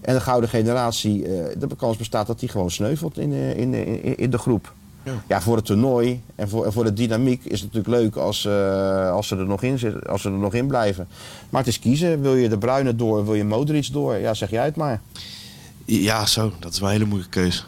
En 0.00 0.14
de 0.14 0.20
gouden 0.20 0.50
generatie, 0.50 1.24
eh, 1.24 1.58
de 1.58 1.76
kans 1.76 1.96
bestaat 1.96 2.26
dat 2.26 2.40
die 2.40 2.48
gewoon 2.48 2.70
sneuvelt 2.70 3.18
in, 3.18 3.32
eh, 3.32 3.56
in, 3.56 3.74
in, 3.74 4.16
in 4.16 4.30
de 4.30 4.38
groep. 4.38 4.72
Ja. 5.28 5.40
voor 5.40 5.56
het 5.56 5.64
toernooi 5.64 6.22
en 6.34 6.48
voor, 6.48 6.64
en 6.64 6.72
voor 6.72 6.84
de 6.84 6.92
dynamiek 6.92 7.44
is 7.44 7.60
het 7.60 7.72
natuurlijk 7.72 8.02
leuk 8.02 8.16
als, 8.16 8.48
als, 9.12 9.28
ze 9.28 9.36
er 9.36 9.46
nog 9.46 9.62
in 9.62 9.78
zitten, 9.78 10.02
als 10.02 10.22
ze 10.22 10.28
er 10.28 10.38
nog 10.38 10.54
in 10.54 10.66
blijven. 10.66 11.08
Maar 11.50 11.60
het 11.60 11.70
is 11.70 11.78
kiezen. 11.78 12.20
Wil 12.20 12.34
je 12.34 12.48
de 12.48 12.58
Bruine 12.58 12.96
door, 12.96 13.24
wil 13.24 13.34
je 13.34 13.44
Modric 13.44 13.92
door? 13.92 14.16
Ja, 14.16 14.34
zeg 14.34 14.50
jij 14.50 14.64
het 14.64 14.76
maar. 14.76 15.00
Ja, 15.84 16.26
zo. 16.26 16.52
Dat 16.58 16.72
is 16.72 16.78
wel 16.78 16.88
een 16.88 16.94
hele 16.94 17.08
moeilijke 17.08 17.40
keuze. 17.40 17.62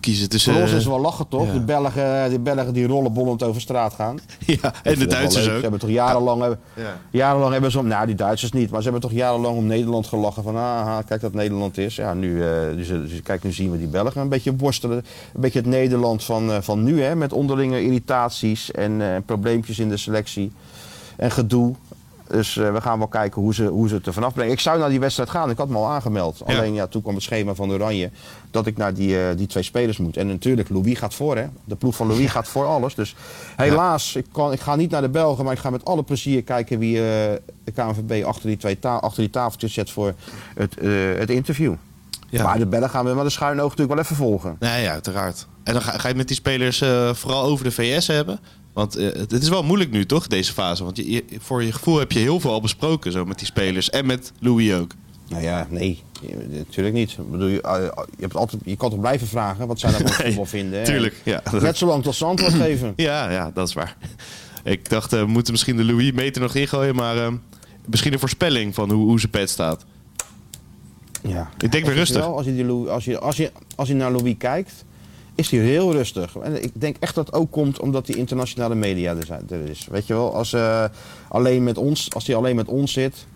Kiezen 0.00 0.28
tussen... 0.28 0.52
Voor 0.52 0.62
ons 0.62 0.70
is 0.70 0.76
het 0.76 0.86
wel 0.86 1.00
lachen 1.00 1.28
toch? 1.28 1.46
ja. 1.46 1.52
Die, 1.52 1.60
Belgen, 1.60 2.28
die 2.28 2.38
Belgen 2.38 2.72
die 2.74 2.86
rollen 2.86 3.12
bollend 3.12 3.42
over 3.42 3.60
straat 3.60 3.94
gaan. 3.94 4.18
ja, 4.62 4.74
en 4.82 4.98
de 4.98 5.06
Duitsers 5.06 5.34
leuk. 5.34 5.44
Ze 5.44 5.56
ook. 5.56 5.62
hebben 5.62 5.80
toch 5.80 5.90
jarenlang, 5.90 6.40
hebben, 6.40 6.58
Ja. 6.74 6.96
jarenlang 7.10 7.52
hebben 7.52 7.70
ze 7.70 7.78
om, 7.78 7.86
nou 7.86 8.06
die 8.06 8.14
Duitsers 8.14 8.52
niet, 8.52 8.70
maar 8.70 8.82
ze 8.82 8.90
hebben 8.90 9.08
toch 9.10 9.18
jarenlang 9.18 9.56
om 9.56 9.66
Nederland 9.66 10.06
gelachen 10.06 10.42
van 10.42 10.56
ah, 10.56 10.98
kijk 11.06 11.20
dat 11.20 11.34
Nederland 11.34 11.78
is. 11.78 11.96
Ja, 11.96 12.14
nu, 12.14 12.44
eh, 12.44 12.50
dus, 12.76 12.88
dus, 12.88 13.22
kijk, 13.22 13.42
nu 13.42 13.52
zien 13.52 13.70
we 13.70 13.78
die 13.78 13.88
Belgen 13.88 14.20
een 14.20 14.28
beetje 14.28 14.56
worstelen. 14.56 14.96
Een 15.34 15.40
beetje 15.40 15.58
het 15.58 15.68
Nederland 15.68 16.24
van, 16.24 16.50
eh, 16.50 16.58
van 16.60 16.84
nu, 16.84 17.02
hè, 17.02 17.14
met 17.14 17.32
onderlinge 17.32 17.82
irritaties 17.82 18.70
en 18.70 19.00
eh, 19.00 19.16
probleempjes 19.26 19.78
in 19.78 19.88
de 19.88 19.96
selectie 19.96 20.52
en 21.16 21.30
gedoe. 21.30 21.74
Dus 22.30 22.56
eh, 22.56 22.72
we 22.72 22.80
gaan 22.80 22.98
wel 22.98 23.08
kijken 23.08 23.42
hoe 23.42 23.54
ze, 23.54 23.64
hoe 23.64 23.88
ze 23.88 23.94
het 23.94 24.06
er 24.06 24.12
vanaf 24.12 24.34
brengen. 24.34 24.52
Ik 24.52 24.60
zou 24.60 24.78
naar 24.78 24.88
die 24.88 25.00
wedstrijd 25.00 25.30
gaan, 25.30 25.50
ik 25.50 25.56
had 25.58 25.68
me 25.68 25.76
al 25.76 25.86
aangemeld. 25.88 26.42
Ja. 26.46 26.56
Alleen 26.56 26.74
ja, 26.74 26.86
toen 26.86 27.02
kwam 27.02 27.14
het 27.14 27.22
schema 27.22 27.54
van 27.54 27.70
Oranje 27.72 28.10
dat 28.50 28.66
ik 28.66 28.76
naar 28.76 28.94
die, 28.94 29.20
eh, 29.22 29.36
die 29.36 29.46
twee 29.46 29.62
spelers 29.62 29.98
moet. 29.98 30.16
En 30.16 30.26
natuurlijk, 30.26 30.68
Louis 30.68 30.98
gaat 30.98 31.14
voor 31.14 31.36
hè. 31.36 31.46
De 31.64 31.76
ploeg 31.76 31.96
van 31.96 32.06
Louis 32.06 32.30
gaat 32.30 32.48
voor 32.48 32.66
alles. 32.66 32.94
Dus 32.94 33.14
helaas, 33.56 34.14
ik, 34.16 34.26
kan, 34.32 34.52
ik 34.52 34.60
ga 34.60 34.76
niet 34.76 34.90
naar 34.90 35.00
de 35.00 35.08
Belgen, 35.08 35.44
maar 35.44 35.52
ik 35.52 35.58
ga 35.58 35.70
met 35.70 35.84
alle 35.84 36.02
plezier 36.02 36.42
kijken 36.42 36.78
wie 36.78 36.96
eh, 36.96 37.02
de 37.64 37.72
KNVB 37.74 38.24
achter 38.24 38.46
die, 38.48 38.56
twee 38.56 38.78
ta- 38.78 38.96
achter 38.96 39.20
die 39.22 39.30
tafeltjes 39.30 39.72
zet 39.74 39.90
voor 39.90 40.14
het, 40.54 40.74
het 41.18 41.30
interview. 41.30 41.74
Ja. 42.28 42.42
Maar 42.42 42.58
de 42.58 42.66
Belgen 42.66 42.90
gaan 42.90 43.04
we 43.04 43.14
met 43.14 43.24
een 43.24 43.30
schuin 43.30 43.60
oog 43.60 43.68
natuurlijk 43.70 43.90
wel 43.94 43.98
even 44.04 44.16
volgen. 44.16 44.56
Nee, 44.58 44.82
ja, 44.82 44.92
uiteraard. 44.92 45.46
En 45.64 45.72
dan 45.72 45.82
ga, 45.82 45.98
ga 45.98 46.08
je 46.08 46.14
met 46.14 46.26
die 46.26 46.36
spelers 46.36 46.78
vooral 47.12 47.42
over 47.42 47.64
de 47.64 47.70
VS 47.72 48.06
hebben. 48.06 48.40
Want 48.72 48.96
eh, 48.96 49.06
het 49.06 49.32
is 49.42 49.48
wel 49.48 49.62
moeilijk 49.62 49.90
nu, 49.90 50.06
toch, 50.06 50.26
deze 50.26 50.52
fase? 50.52 50.84
Want 50.84 50.96
je, 50.96 51.10
je- 51.10 51.24
voor 51.38 51.62
je 51.64 51.72
gevoel 51.72 51.98
heb 51.98 52.12
je 52.12 52.18
heel 52.18 52.40
veel 52.40 52.50
al 52.52 52.60
besproken 52.60 53.12
zo 53.12 53.24
met 53.24 53.38
die 53.38 53.46
spelers. 53.46 53.90
En 53.90 54.06
met 54.06 54.32
Louis 54.38 54.72
ook. 54.72 54.90
Nou 55.28 55.42
ja, 55.42 55.66
nee, 55.70 56.02
natuurlijk 56.48 56.94
niet. 56.94 57.10
Ik 57.10 57.30
bedoel, 57.30 57.46
je, 57.46 57.60
eh, 57.62 57.82
je, 58.16 58.20
hebt 58.20 58.36
altijd, 58.36 58.62
je 58.64 58.76
kan 58.76 58.90
toch 58.90 59.00
blijven 59.00 59.26
vragen 59.26 59.66
wat 59.66 59.80
zij 59.80 59.90
nou 59.90 60.02
van 60.06 60.12
voetbal 60.24 60.46
vinden. 60.46 60.84
tuurlijk, 60.84 61.14
ja. 61.24 61.42
Net 61.52 61.76
zolang 61.76 62.02
tot 62.02 62.14
ze 62.14 62.24
antwoord 62.24 62.52
geven. 62.54 62.92
Ja, 62.96 63.30
ja, 63.30 63.50
dat 63.54 63.68
is 63.68 63.74
waar. 63.74 63.96
Ik 64.64 64.88
dacht, 64.88 65.12
eh, 65.12 65.20
we 65.20 65.26
moeten 65.26 65.52
misschien 65.52 65.76
de 65.76 65.84
Louis 65.84 66.12
meter 66.12 66.42
nog 66.42 66.54
ingooien. 66.54 66.94
Maar 66.94 67.32
misschien 67.86 68.12
een 68.12 68.18
voorspelling 68.18 68.74
van 68.74 68.90
hoe, 68.90 69.04
hoe 69.06 69.18
zijn 69.20 69.30
pet 69.30 69.50
staat. 69.50 69.84
Ja. 71.22 71.50
Ik 71.58 71.72
denk 71.72 71.84
weer 71.86 71.94
rustig. 71.94 72.20
wel, 72.24 72.36
als, 72.36 72.46
je 72.46 72.54
die 72.54 72.64
Louis, 72.64 72.88
als, 72.88 73.04
je, 73.04 73.18
als, 73.18 73.36
je, 73.36 73.52
als 73.76 73.88
je 73.88 73.94
naar 73.94 74.10
Louis 74.12 74.34
kijkt, 74.38 74.84
is 75.40 75.50
hij 75.50 75.60
heel 75.60 75.92
rustig. 75.92 76.36
En 76.36 76.62
ik 76.62 76.70
denk 76.72 76.96
echt 77.00 77.14
dat 77.14 77.26
het 77.26 77.34
ook 77.34 77.50
komt 77.50 77.80
omdat 77.80 78.06
die 78.06 78.16
internationale 78.16 78.74
media 78.74 79.14
er, 79.16 79.24
zijn, 79.26 79.46
er 79.50 79.68
is. 79.70 79.86
Weet 79.90 80.06
je 80.06 80.14
wel, 80.14 80.34
als, 80.34 80.52
eh, 80.52 80.84
alleen 81.28 81.64
met 81.64 81.78
ons, 81.78 82.08
als 82.14 82.26
hij 82.26 82.36
alleen 82.36 82.56
met 82.56 82.68
ons 82.68 82.92
zit, 82.92 83.26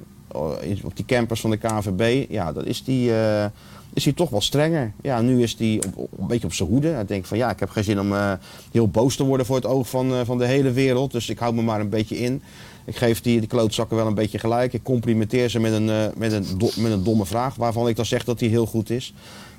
in- 0.61 0.79
op 0.85 0.97
die 0.97 1.05
campers 1.05 1.41
van 1.41 1.51
de 1.51 1.57
KNVB, 1.57 2.31
ja, 2.31 2.53
dan 2.53 2.65
is 2.65 2.85
die, 2.85 3.15
eh, 3.17 3.45
is 3.93 4.09
toch 4.15 4.31
wel 4.31 4.41
strenger. 4.41 4.93
Ja, 5.03 5.21
nu 5.21 5.43
is 5.43 5.57
op- 5.97 6.09
een 6.19 6.27
beetje 6.27 6.47
op 6.47 6.53
zijn 6.53 6.69
hoede. 6.69 6.89
Hij 6.89 7.05
denkt 7.05 7.29
van 7.29 7.39
ja, 7.39 7.51
ik 7.51 7.61
heb 7.61 7.69
geen 7.71 7.85
zin 7.85 8.01
om 8.01 8.13
eh, 8.13 8.33
heel 8.73 8.89
boos 8.89 9.17
te 9.17 9.25
worden 9.25 9.47
voor 9.47 9.57
het 9.57 9.67
oog 9.67 9.89
van, 9.89 10.13
eh, 10.13 10.21
van 10.25 10.39
de 10.39 10.47
hele 10.47 10.73
wereld. 10.73 11.13
Dus 11.13 11.29
ik 11.29 11.39
hou 11.39 11.55
me 11.55 11.63
maar 11.63 11.81
een 11.81 11.89
beetje 11.89 12.17
in. 12.19 12.43
Ik 12.85 12.97
geef 12.97 13.21
die, 13.21 13.39
die 13.39 13.49
klootzakken 13.49 13.97
wel 13.97 14.07
een 14.07 14.15
beetje 14.15 14.39
gelijk. 14.39 14.73
Ik 14.73 14.83
complimenteer 14.83 15.49
ze 15.49 15.61
met 15.61 15.73
een, 15.73 15.89
eh, 15.91 16.05
met, 16.17 16.33
een 16.33 16.47
met 16.77 16.93
een 16.93 17.05
domme 17.05 17.27
vraag, 17.27 17.55
waarvan 17.55 17.89
ik 17.89 17.97
dan 17.97 18.05
zeg 18.07 18.25
dat 18.25 18.41
hij 18.41 18.49
heel 18.49 18.67
goed 18.67 18.91
is. 18.91 19.15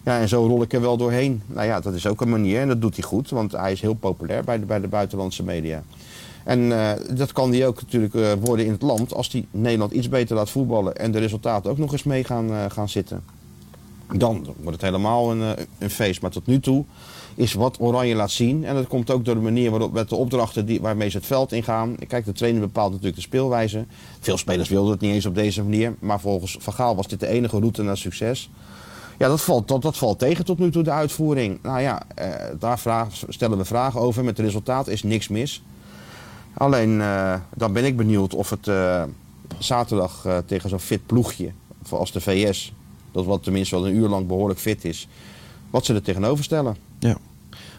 Ja, 0.06 0.20
en 0.20 0.28
zo 0.28 0.46
rol 0.46 0.62
ik 0.62 0.74
er 0.74 0.82
wel 0.82 0.98
doorheen. 0.98 1.42
Nou 1.48 1.68
ja, 1.68 1.80
dat 1.80 1.94
is 1.94 2.08
ook 2.08 2.22
een 2.22 2.30
manier 2.30 2.62
en 2.62 2.68
dat 2.68 2.82
doet 2.82 2.96
hij 2.96 3.04
goed, 3.04 3.30
want 3.30 3.52
hij 3.52 3.72
is 3.72 3.82
heel 3.82 3.94
populair 3.94 4.44
bij 4.44 4.60
de, 4.60 4.66
bij 4.66 4.80
de 4.80 4.88
buitenlandse 4.88 5.44
media. 5.44 5.84
En 6.44 6.80
eh, 6.80 6.92
dat 7.18 7.32
kan 7.32 7.52
hij 7.52 7.68
ook 7.68 7.82
natuurlijk 7.82 8.14
eh, 8.14 8.32
worden 8.42 8.66
in 8.66 8.72
het 8.72 8.82
land 8.82 9.14
als 9.14 9.32
hij 9.32 9.46
Nederland 9.52 9.92
iets 9.92 10.10
beter 10.10 10.36
laat 10.36 10.50
voetballen 10.50 10.96
en 10.96 11.12
de 11.12 11.20
resultaten 11.20 11.72
ook 11.72 11.78
nog 11.78 11.92
eens 11.92 12.04
mee 12.04 12.24
gaan, 12.24 12.52
eh, 12.52 12.66
gaan 12.70 12.90
zitten. 12.90 13.24
Dan 14.14 14.46
wordt 14.56 14.82
het 14.82 14.82
helemaal 14.82 15.32
een, 15.32 15.56
een 15.78 15.90
feest. 15.90 16.22
Maar 16.22 16.32
tot 16.32 16.46
nu 16.46 16.60
toe 16.60 16.86
is 17.36 17.54
wat 17.54 17.80
Oranje 17.80 18.16
laat 18.16 18.32
zien. 18.32 18.66
En 18.66 18.76
dat 18.76 18.88
komt 18.88 19.12
ook 19.12 19.26
door 19.26 19.36
de 19.36 19.42
manier 19.42 19.70
waarop 19.70 19.94
met 19.94 20.10
de 20.10 20.16
opdrachten 20.16 20.66
die, 20.66 20.82
waarmee 20.82 21.10
ze 21.10 21.18
het 21.18 21.26
veld 21.26 21.52
ingaan. 21.52 21.96
Kijk, 22.08 22.26
de 22.26 22.32
trainer 22.32 22.62
bepaalt 22.62 22.90
natuurlijk 22.90 23.16
de 23.16 23.22
speelwijze. 23.22 23.86
Veel 24.20 24.38
spelers 24.38 24.70
wilden 24.70 24.92
het 24.92 25.02
niet 25.02 25.14
eens 25.14 25.26
op 25.26 25.36
deze 25.36 25.64
manier. 25.64 25.96
Maar 26.00 26.20
volgens 26.20 26.58
Van 26.60 26.96
was 26.96 27.08
dit 27.08 27.20
de 27.20 27.28
enige 27.28 27.60
route 27.60 27.84
naar 27.84 27.98
succes. 27.98 28.50
Ja, 29.18 29.28
dat 29.28 29.42
valt, 29.42 29.68
dat, 29.68 29.82
dat 29.82 29.98
valt 29.98 30.20
tegen 30.20 30.46
tot 30.46 30.60
nu 30.60 30.72
toe, 30.72 30.84
de 30.84 30.92
uitvoering. 30.92 31.60
Nou 31.62 31.82
ja, 31.82 32.02
eh, 32.16 32.30
daar 32.60 32.80
vraag, 32.80 33.08
stellen 33.30 33.58
we 33.58 33.66
vragen 33.66 34.00
over. 34.00 34.24
Met 34.24 34.38
het 34.38 34.46
resultaat 34.46 34.88
is 34.88 35.04
niks 35.04 35.28
mis. 35.28 35.64
Alleen, 36.54 37.02
eh, 37.02 37.36
dan 37.56 37.74
ben 37.74 37.86
ik 37.86 37.98
benieuwd 37.98 38.34
of 38.34 38.50
het 38.50 38.68
eh, 38.68 39.04
zaterdag 39.58 40.28
tegen 40.46 40.70
zo'n 40.70 40.80
fit 40.80 41.06
ploegje, 41.06 41.52
als 41.90 42.12
de 42.12 42.22
VS, 42.22 42.74
dat 43.12 43.26
wat 43.26 43.44
tenminste 43.44 43.76
wel 43.76 43.88
een 43.88 43.96
uur 43.96 44.08
lang 44.08 44.28
behoorlijk 44.28 44.60
fit 44.60 44.86
is, 44.86 45.08
wat 45.70 45.86
ze 45.86 45.94
er 45.94 46.02
tegenover 46.02 46.44
stellen. 46.44 46.76
Ja. 47.00 47.18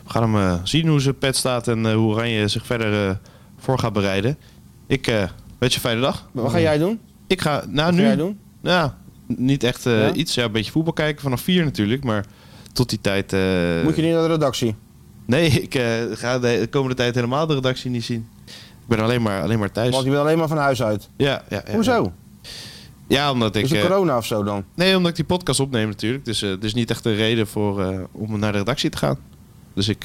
We 0.05 0.12
gaan 0.12 0.35
hem 0.35 0.66
zien 0.66 0.88
hoe 0.88 1.01
zijn 1.01 1.18
pet 1.18 1.37
staat 1.37 1.68
en 1.68 1.92
hoe 1.92 2.12
Oranje 2.12 2.49
zich 2.49 2.66
verder 2.66 3.20
voor 3.59 3.79
gaat 3.79 3.92
bereiden. 3.92 4.38
Ik 4.87 5.07
wens 5.07 5.29
je 5.59 5.75
een 5.75 5.81
fijne 5.81 6.01
dag. 6.01 6.29
Wat 6.33 6.51
ga 6.51 6.61
jij 6.61 6.79
doen? 6.79 7.01
Ik 7.27 7.40
ga, 7.40 7.64
nou 7.68 7.87
Wat 7.87 7.94
nu, 7.94 8.01
ga 8.01 8.07
jij 8.07 8.16
doen? 8.16 8.38
Nou, 8.61 8.90
niet 9.27 9.62
echt 9.62 9.87
eh, 9.87 9.99
Ja? 10.01 10.12
iets. 10.12 10.35
Ja, 10.35 10.45
een 10.45 10.53
beetje 10.53 10.71
voetbal 10.73 10.93
kijken 10.93 11.23
vanaf 11.23 11.41
vier 11.41 11.65
natuurlijk. 11.65 12.05
Maar 12.05 12.25
tot 12.73 12.89
die 12.91 13.01
tijd... 13.01 13.33
eh, 13.33 13.41
Moet 13.85 13.97
je 13.97 14.03
niet 14.03 14.12
naar 14.12 14.23
de 14.23 14.29
redactie? 14.29 14.75
Nee, 15.27 15.49
ik 15.51 15.75
eh, 15.75 15.85
ga 16.12 16.39
de, 16.39 16.59
de 16.61 16.67
komende 16.71 16.95
tijd 16.97 17.15
helemaal 17.15 17.47
de 17.47 17.55
redactie 17.55 17.91
niet 17.91 18.05
zien. 18.05 18.29
Ik 18.47 18.87
ben 18.87 19.01
alleen 19.01 19.23
maar, 19.23 19.43
alleen 19.43 19.59
maar 19.59 19.73
thuis. 19.73 19.91
Want 19.91 20.05
je 20.05 20.11
bent 20.11 20.23
alleen 20.23 20.39
maar 20.39 20.49
van 20.49 20.57
huis 20.59 20.83
uit. 20.83 21.09
Ja, 21.17 21.43
ja, 21.49 21.62
ja, 21.67 21.75
Hoezo? 21.75 22.12
Ja, 23.09 23.31
omdat 23.31 23.57
ik... 23.57 23.65
Is 23.65 23.71
het 23.71 23.81
corona 23.81 24.17
of 24.17 24.27
zo 24.27 24.43
dan? 24.43 24.65
nee, 24.75 24.97
omdat 24.97 25.11
ik 25.11 25.17
die 25.17 25.25
podcast 25.25 25.61
opneem 25.61 25.89
natuurlijk. 25.89 26.25
Dus 26.25 26.43
er 26.43 26.65
is 26.65 26.75
niet 26.75 26.91
echt 26.91 27.05
een 27.05 27.15
reden 27.15 27.47
voor, 27.47 28.09
om 28.12 28.39
naar 28.39 28.53
de 28.53 28.59
redactie 28.59 28.91
te 28.91 28.97
gaan. 28.97 29.19
Dus 29.75 29.89
ik 29.89 30.05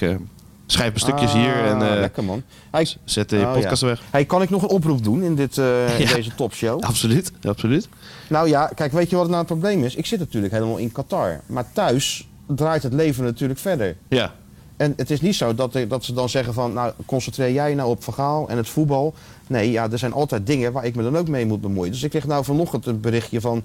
schrijf 0.72 0.90
mijn 0.90 1.00
stukjes 1.00 1.34
hier 1.34 1.64
en 1.66 1.82
Ah, 1.82 1.94
eh, 1.94 2.00
lekker 2.00 2.24
man. 2.24 2.44
Hey, 2.72 2.88
zet 3.04 3.30
de 3.30 3.38
Oh, 3.38 3.54
podcast 3.54 3.82
ja. 3.82 3.88
weg. 3.88 4.02
hey, 4.12 4.26
kan 4.26 4.42
ik 4.42 4.50
nog 4.50 4.62
een 4.62 4.70
oproep 4.70 5.04
doen 5.04 5.24
in, 5.24 5.36
dit, 5.36 5.58
eh, 5.58 6.00
in 6.00 6.08
deze 6.16 6.36
topshow? 6.36 6.82
Absoluut, 6.84 7.32
absoluut. 7.48 7.90
Nou 8.30 8.48
ja, 8.50 8.72
kijk, 8.76 8.92
weet 8.92 9.10
je 9.10 9.16
wat 9.16 9.26
nou 9.26 9.38
het 9.38 9.48
probleem 9.48 9.84
is? 9.84 9.96
Ik 9.96 10.06
zit 10.06 10.20
natuurlijk 10.20 10.54
helemaal 10.54 10.78
in 10.78 10.92
Qatar. 10.92 11.40
Maar 11.46 11.66
thuis 11.74 12.28
draait 12.48 12.84
het 12.84 12.94
leven 12.94 13.24
natuurlijk 13.24 13.60
verder. 13.60 13.96
Ja, 14.08 14.34
En 14.78 14.94
het 14.98 15.10
is 15.12 15.22
niet 15.22 15.36
zo 15.36 15.56
dat, 15.56 15.78
dat 15.88 16.04
ze 16.06 16.14
dan 16.14 16.30
zeggen 16.30 16.54
van... 16.54 16.74
nou, 16.74 16.94
concentreer 17.06 17.52
jij 17.52 17.74
nou 17.76 17.90
op 17.90 18.04
verhaal 18.04 18.50
en 18.50 18.58
het 18.58 18.70
voetbal. 18.70 19.14
Nee, 19.48 19.72
ja, 19.72 19.88
er 19.92 19.98
zijn 20.00 20.14
altijd 20.14 20.48
dingen 20.48 20.72
waar 20.72 20.86
ik 20.86 20.96
me 20.96 21.04
dan 21.04 21.18
ook 21.18 21.28
mee 21.28 21.46
moet 21.46 21.62
bemoeien. 21.62 21.92
Dus 21.92 22.04
ik 22.04 22.10
kreeg 22.10 22.28
nou 22.28 22.44
vanochtend 22.44 22.86
een 22.86 23.00
berichtje 23.00 23.42
van... 23.42 23.64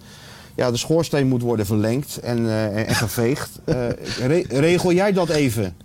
ja, 0.55 0.71
de 0.71 0.77
schoorsteen 0.77 1.27
moet 1.29 1.43
worden 1.43 1.67
verlengd 1.67 2.17
en, 2.19 2.47
eh, 2.47 2.89
en, 2.89 2.95
geveegd. 2.95 3.51
Re- 4.27 4.45
regel 4.49 4.93
jij 4.93 5.13
dat 5.13 5.29
even? 5.29 5.77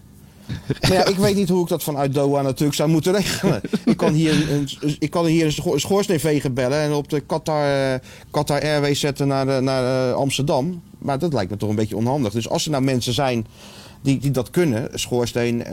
Maar 0.82 0.94
ja, 0.94 1.06
ik 1.06 1.16
weet 1.16 1.36
niet 1.36 1.50
hoe 1.50 1.64
ik 1.64 1.68
dat 1.70 1.84
vanuit 1.84 2.14
Doha 2.14 2.42
natuurlijk 2.42 2.76
zou 2.76 2.90
moeten 2.90 3.14
regelen. 3.14 3.62
Ik 3.86 3.98
kan 3.98 4.14
hier 4.14 4.52
een, 4.52 4.70
ik 5.00 5.10
kan 5.10 5.26
hier 5.26 5.46
een 5.46 5.52
scho- 5.52 5.78
schoorsteenveger 5.78 6.54
bellen 6.54 6.80
en 6.80 6.94
op 6.94 7.10
de 7.10 7.20
Qatar, 7.20 7.94
eh, 7.94 8.00
Qatar 8.32 8.62
Airways 8.62 9.00
zetten 9.00 9.28
naar, 9.28 9.48
eh, 9.48 9.58
naar 9.58 10.10
eh, 10.10 10.16
Amsterdam. 10.16 10.82
Maar 10.98 11.20
dat 11.20 11.34
lijkt 11.34 11.52
me 11.52 11.58
toch 11.58 11.70
een 11.70 11.76
beetje 11.76 11.96
onhandig. 11.96 12.34
Dus 12.34 12.50
als 12.50 12.66
er 12.66 12.72
nou 12.72 12.84
mensen 12.84 13.14
zijn 13.14 13.46
die, 14.02 14.18
die 14.18 14.32
dat 14.32 14.50
kunnen, 14.50 14.90
schoorsteen 14.94 15.64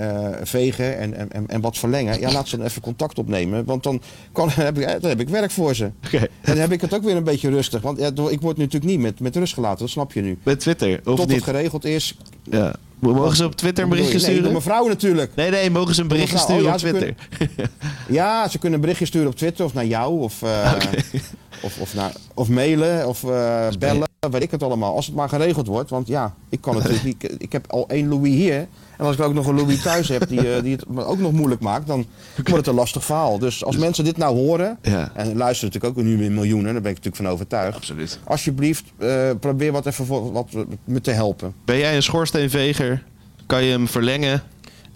vegen 0.43 0.99
en, 0.99 1.33
en, 1.33 1.49
en, 1.49 1.61
wat 1.61 1.79
verlengen, 1.79 2.21
ja, 2.21 2.33
laat 2.33 2.49
ze 2.49 2.57
dan 2.57 2.67
even 2.67 2.83
contact 2.83 3.19
opnemen. 3.19 3.65
Want 3.65 3.83
dan, 3.83 4.01
kan, 4.33 4.51
heb, 4.55 4.79
ik, 4.79 5.01
dan 5.01 5.11
heb 5.11 5.21
ik 5.21 5.29
werk 5.29 5.51
voor 5.51 5.75
ze. 5.75 5.91
En 6.11 6.29
dan 6.43 6.57
heb 6.57 6.73
ik 6.73 6.81
het 6.81 6.95
ook 6.95 7.03
weer 7.03 7.17
een 7.17 7.25
beetje 7.25 7.51
rustig. 7.51 7.83
Want 7.83 7.99
ja, 7.99 8.11
ik 8.29 8.41
word 8.41 8.57
natuurlijk 8.57 8.85
niet 8.85 9.01
met, 9.01 9.21
met 9.21 9.37
rust 9.37 9.55
gelaten, 9.55 9.79
dat 9.79 9.89
snap 9.89 10.13
je 10.13 10.21
nu. 10.21 10.39
Met 10.43 10.61
Twitter, 10.61 11.01
of 11.05 11.17
Tot 11.17 11.33
het 11.33 11.43
geregeld 11.43 11.85
is. 11.85 12.17
Ja. 12.43 12.75
Mogen 12.99 13.37
ze 13.37 13.45
op 13.45 13.57
Twitter 13.57 13.85
een 13.85 13.91
berichtje? 13.91 14.19
Nee, 14.19 14.23
sturen? 14.27 14.51
mijn 14.51 14.63
vrouw 14.63 14.89
natuurlijk. 14.89 15.35
Nee, 15.35 15.51
nee, 15.51 15.71
mogen 15.71 15.95
ze 15.95 16.01
een 16.01 16.09
berichtje 16.09 16.35
mevrouw. 16.35 16.57
sturen 16.57 16.73
Oh, 16.73 16.75
op 16.75 16.81
ja, 16.81 16.89
ze 16.89 16.99
Twitter? 16.99 17.69
Ja, 18.09 18.49
ze 18.49 18.59
kunnen 18.59 18.75
een 18.75 18.81
berichtje 18.81 19.07
sturen 19.07 19.29
op 19.29 19.37
Twitter 19.37 19.65
of 19.65 19.75
naar 19.75 19.87
jou 19.87 20.21
of, 20.21 20.43
eh, 20.43 20.73
of, 21.67 21.79
of, 21.81 21.95
naar, 21.95 22.13
of 22.35 22.49
mailen 22.49 23.09
of 23.09 23.25
eh, 23.25 23.69
bellen, 23.79 24.09
weet 24.31 24.43
ik 24.43 24.51
het 24.51 24.63
allemaal. 24.63 24.95
Als 24.95 25.07
het 25.07 25.15
maar 25.15 25.29
geregeld 25.29 25.67
wordt, 25.67 25.91
want 25.91 26.07
ja, 26.07 26.35
ik 26.49 26.61
kan 26.61 26.75
natuurlijk 26.77 27.05
niet. 27.05 27.23
Ik, 27.23 27.31
ik 27.39 27.53
heb 27.53 27.73
al 27.73 27.89
één 27.89 28.09
Louis 28.09 28.35
hier. 28.35 28.67
En 28.99 29.05
als 29.05 29.17
ik 29.17 29.23
ook 29.23 29.35
nog 29.35 29.47
een 29.47 29.55
Louis 29.55 29.83
thuis 29.83 30.09
heb 30.09 30.29
die, 30.29 30.55
eh, 30.55 30.63
die 30.63 30.73
het 30.77 30.89
me 30.89 31.05
ook 31.05 31.19
nog 31.19 31.33
moeilijk 31.33 31.61
maakt, 31.61 31.87
dan 31.87 32.07
wordt 32.35 32.57
het 32.57 32.67
een 32.67 32.75
lastig 32.75 33.05
verhaal. 33.05 33.39
Dus 33.39 33.65
als 33.65 33.77
mensen 33.77 34.05
dit 34.05 34.17
nou 34.17 34.37
horen, 34.37 34.79
Ja. 34.83 35.11
en 35.15 35.37
luisteren 35.37 35.73
natuurlijk 35.73 35.99
ook 35.99 36.05
nu 36.05 36.25
in 36.25 36.35
miljoenen, 36.35 36.73
daar 36.73 36.83
ben 36.83 36.91
ik 36.91 36.97
natuurlijk 36.97 37.17
van 37.17 37.29
overtuigd. 37.29 37.77
Absoluut. 37.77 38.19
Alsjeblieft, 38.25 38.85
eh, 38.99 39.31
probeer 39.41 39.73
wat 39.73 39.87
even 39.87 40.07
voor, 40.07 40.33
wat, 40.33 40.49
me 40.85 41.01
te 41.01 41.11
helpen. 41.11 41.55
Ben 41.65 41.79
jij 41.79 41.97
een 41.97 42.03
schoorsteenveger? 42.03 43.05
Kan 43.47 43.65
je 43.65 43.71
hem 43.71 43.89
verlengen? 43.89 44.43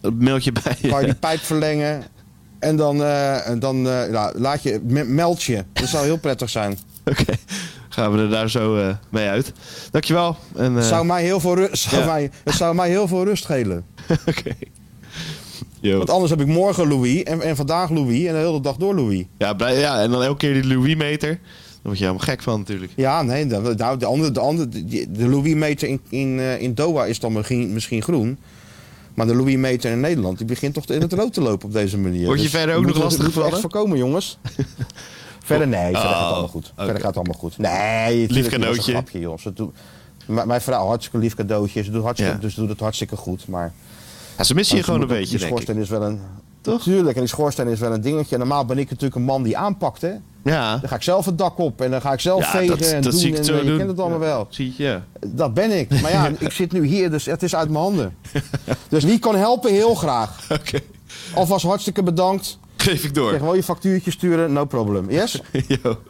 Een 0.00 0.16
mailtje 0.16 0.52
bij 0.52 0.76
je. 0.80 0.88
Kan 0.88 1.00
je 1.00 1.06
die 1.06 1.14
pijp 1.28 1.40
verlengen? 1.40 2.02
En 2.58 2.76
dan, 2.76 3.02
eh, 3.04 3.36
dan 3.58 3.82
nou, 3.82 4.38
laat 4.38 4.62
je, 4.62 4.80
me- 4.86 5.04
meld 5.04 5.42
je. 5.42 5.64
Dat 5.72 5.88
zou 5.88 6.04
heel 6.04 6.18
prettig 6.18 6.50
zijn. 6.50 6.78
Oké, 7.04 7.24
gaan 7.92 8.12
we 8.12 8.18
er 8.18 8.30
daar 8.30 8.50
zo 8.50 8.76
eh, 8.76 8.94
mee 9.08 9.28
uit. 9.28 9.52
Dankjewel. 9.90 10.36
En, 10.54 10.70
eh, 10.70 10.74
Het 10.76 10.84
zou 10.84 11.04
mij 11.06 11.22
heel 11.22 11.40
veel 11.40 11.54
rust, 11.54 11.88
zou 11.88 12.00
Ja. 12.02 12.06
mij, 12.06 12.30
het 12.44 12.54
zou 12.54 12.74
mij 12.74 12.88
heel 12.88 13.08
veel 13.08 13.24
rust 13.24 13.42
schelen. 13.42 13.84
Oké. 14.28 14.52
Yo. 15.80 15.96
Want 15.96 16.10
anders 16.10 16.30
heb 16.30 16.40
ik 16.40 16.46
morgen 16.46 16.88
Louis 16.88 17.22
en, 17.22 17.40
en 17.40 17.56
vandaag 17.56 17.90
Louis 17.90 18.24
en 18.26 18.32
de 18.32 18.38
hele 18.38 18.60
dag 18.60 18.76
door 18.76 18.94
Louis. 18.94 19.24
Ja, 19.38 19.54
ja, 19.58 20.00
en 20.02 20.10
dan 20.10 20.22
elke 20.22 20.36
keer 20.38 20.52
die 20.62 20.66
Louis-meter. 20.66 21.28
Daar 21.28 21.40
word 21.82 21.98
je 21.98 22.04
helemaal 22.04 22.26
gek 22.26 22.42
van 22.42 22.58
natuurlijk. 22.58 22.92
Ja, 22.96 23.22
nee, 23.22 23.46
de, 23.46 23.74
nou, 23.76 23.98
de, 23.98 24.04
andere, 24.04 24.30
de, 24.30 24.40
andere, 24.40 24.68
de, 24.68 25.28
Louis-meter 25.28 25.88
in, 25.88 26.00
in, 26.08 26.38
eh, 26.38 26.60
in 26.60 26.74
Doha 26.74 27.04
is 27.04 27.18
dan 27.20 27.32
misschien, 27.32 27.72
misschien 27.72 28.02
groen. 28.02 28.38
Maar 29.14 29.26
de 29.26 29.34
Louis 29.34 29.56
Meter 29.56 29.90
in 29.90 30.00
Nederland, 30.00 30.38
die 30.38 30.46
begint 30.46 30.74
toch 30.74 30.84
in 30.84 31.00
het 31.00 31.12
rood 31.12 31.32
te 31.32 31.40
lopen 31.40 31.66
op 31.68 31.72
deze 31.72 31.98
manier. 31.98 32.24
Word 32.26 32.36
je 32.38 32.42
Dus 32.42 32.52
verder 32.52 32.74
ook 32.74 32.86
nog 32.86 32.98
lastig 32.98 33.20
we 33.20 33.24
echt 33.26 33.34
gevallen? 33.34 33.60
voorkomen, 33.60 33.98
jongens. 33.98 34.38
verder 35.44 35.68
nee, 35.68 35.82
verder 35.82 36.00
gaat 36.00 36.10
Oh, 36.12 36.20
het 36.20 36.30
allemaal 36.30 36.48
goed. 36.48 36.70
oké. 36.72 36.84
Verder 36.84 36.96
gaat 37.02 37.14
het 37.14 37.16
allemaal 37.16 37.38
goed. 37.38 37.58
Nee, 37.58 38.26
dat 38.26 38.36
is 38.36 38.48
cadeautje. 38.48 38.92
een 38.92 38.96
grapje, 38.98 39.18
joh. 39.18 39.38
Ze 39.38 39.52
mijn 40.26 40.60
vrouw, 40.60 40.86
hartstikke 40.86 41.18
lief 41.18 41.34
cadeautje. 41.34 41.82
Ze 41.82 41.90
doet, 41.90 42.02
hartstikke, 42.02 42.34
Ja. 42.34 42.40
dus 42.40 42.54
doet 42.54 42.68
het 42.68 42.80
hartstikke 42.80 43.16
goed. 43.16 43.48
Maar 43.48 43.72
Ja, 44.38 44.44
ze 44.44 44.54
missen 44.54 44.76
je 44.76 44.82
ze 44.82 44.88
gewoon 44.88 45.02
een 45.02 45.08
beetje, 45.16 45.36
Die 45.38 45.46
schoorsteen 45.46 45.76
is 45.76 45.88
wel 45.88 46.02
een... 46.02 46.20
Toch? 46.60 46.82
Tuurlijk, 46.82 47.14
en 47.14 47.20
die 47.20 47.28
schoorsteen 47.28 47.66
is 47.68 47.80
wel 47.80 47.92
een 47.92 48.00
dingetje. 48.00 48.32
En 48.34 48.38
normaal 48.38 48.64
ben 48.64 48.78
ik 48.78 48.88
natuurlijk 48.90 49.14
een 49.14 49.22
man 49.22 49.42
die 49.42 49.56
aanpakt, 49.56 50.00
hè. 50.02 50.12
Ja, 50.44 50.76
Dan 50.76 50.88
ga 50.88 50.94
ik 50.96 51.02
zelf 51.02 51.24
het 51.24 51.38
dak 51.38 51.58
op 51.58 51.80
en 51.80 51.90
dan 51.90 52.00
ga 52.00 52.12
ik 52.12 52.20
zelf 52.20 52.44
ja 52.44 52.50
vegen 52.50 52.78
dat, 52.78 52.88
en 52.88 53.02
dat 53.02 53.10
doen. 53.12 53.20
zie 53.20 53.30
ik 53.32 53.38
en, 53.38 53.44
zo 53.44 53.52
eh, 53.52 53.58
je 53.62 53.66
doen. 53.66 53.76
kent 53.76 53.88
het 53.90 53.98
allemaal 54.00 54.18
Ja, 54.20 54.24
wel. 54.24 54.46
Zie 54.50 54.74
je, 54.76 54.82
ja. 54.82 55.02
Dat 55.26 55.54
ben 55.54 55.78
ik. 55.78 56.00
Maar 56.00 56.10
ja, 56.10 56.30
ik 56.38 56.52
zit 56.52 56.72
nu 56.72 56.86
hier, 56.86 57.10
dus 57.10 57.24
het 57.26 57.42
is 57.42 57.54
uit 57.54 57.68
mijn 57.70 57.82
handen. 57.84 58.16
Dus 58.88 59.04
wie 59.04 59.18
kan 59.18 59.36
helpen, 59.36 59.70
heel 59.72 59.94
graag. 59.94 60.30
Oké, 60.60 60.78
Alvast 61.34 61.64
hartstikke 61.64 62.02
bedankt. 62.02 62.58
Geef 62.82 63.04
ik 63.04 63.14
door. 63.14 63.30
Zeg 63.30 63.40
wel 63.40 63.54
je 63.54 63.62
factuurtje 63.62 64.10
sturen, 64.10 64.52
no 64.52 64.64
problem. 64.64 65.10
Yes? 65.10 65.40
Yo. 65.82 66.02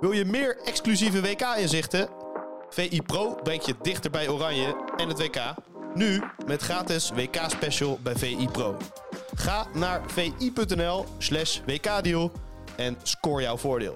Wil 0.00 0.12
je 0.12 0.24
meer 0.24 0.58
exclusieve 0.64 1.20
WK-inzichten? 1.20 2.08
VI 2.70 3.02
Pro 3.02 3.38
brengt 3.42 3.66
je 3.66 3.74
dichter 3.82 4.10
bij 4.10 4.28
Oranje 4.28 4.76
en 4.96 5.08
het 5.08 5.18
WK. 5.18 5.54
Nu 5.94 6.22
met 6.46 6.62
gratis 6.62 7.10
WK-special 7.14 7.98
bij 8.02 8.16
VI 8.16 8.48
Pro. 8.52 8.76
Ga 9.34 9.66
naar 9.74 10.00
vi.nl 10.06 11.04
slash 11.18 11.60
WK-deal 11.66 12.32
en 12.76 12.96
score 13.02 13.42
jouw 13.42 13.56
voordeel. 13.56 13.94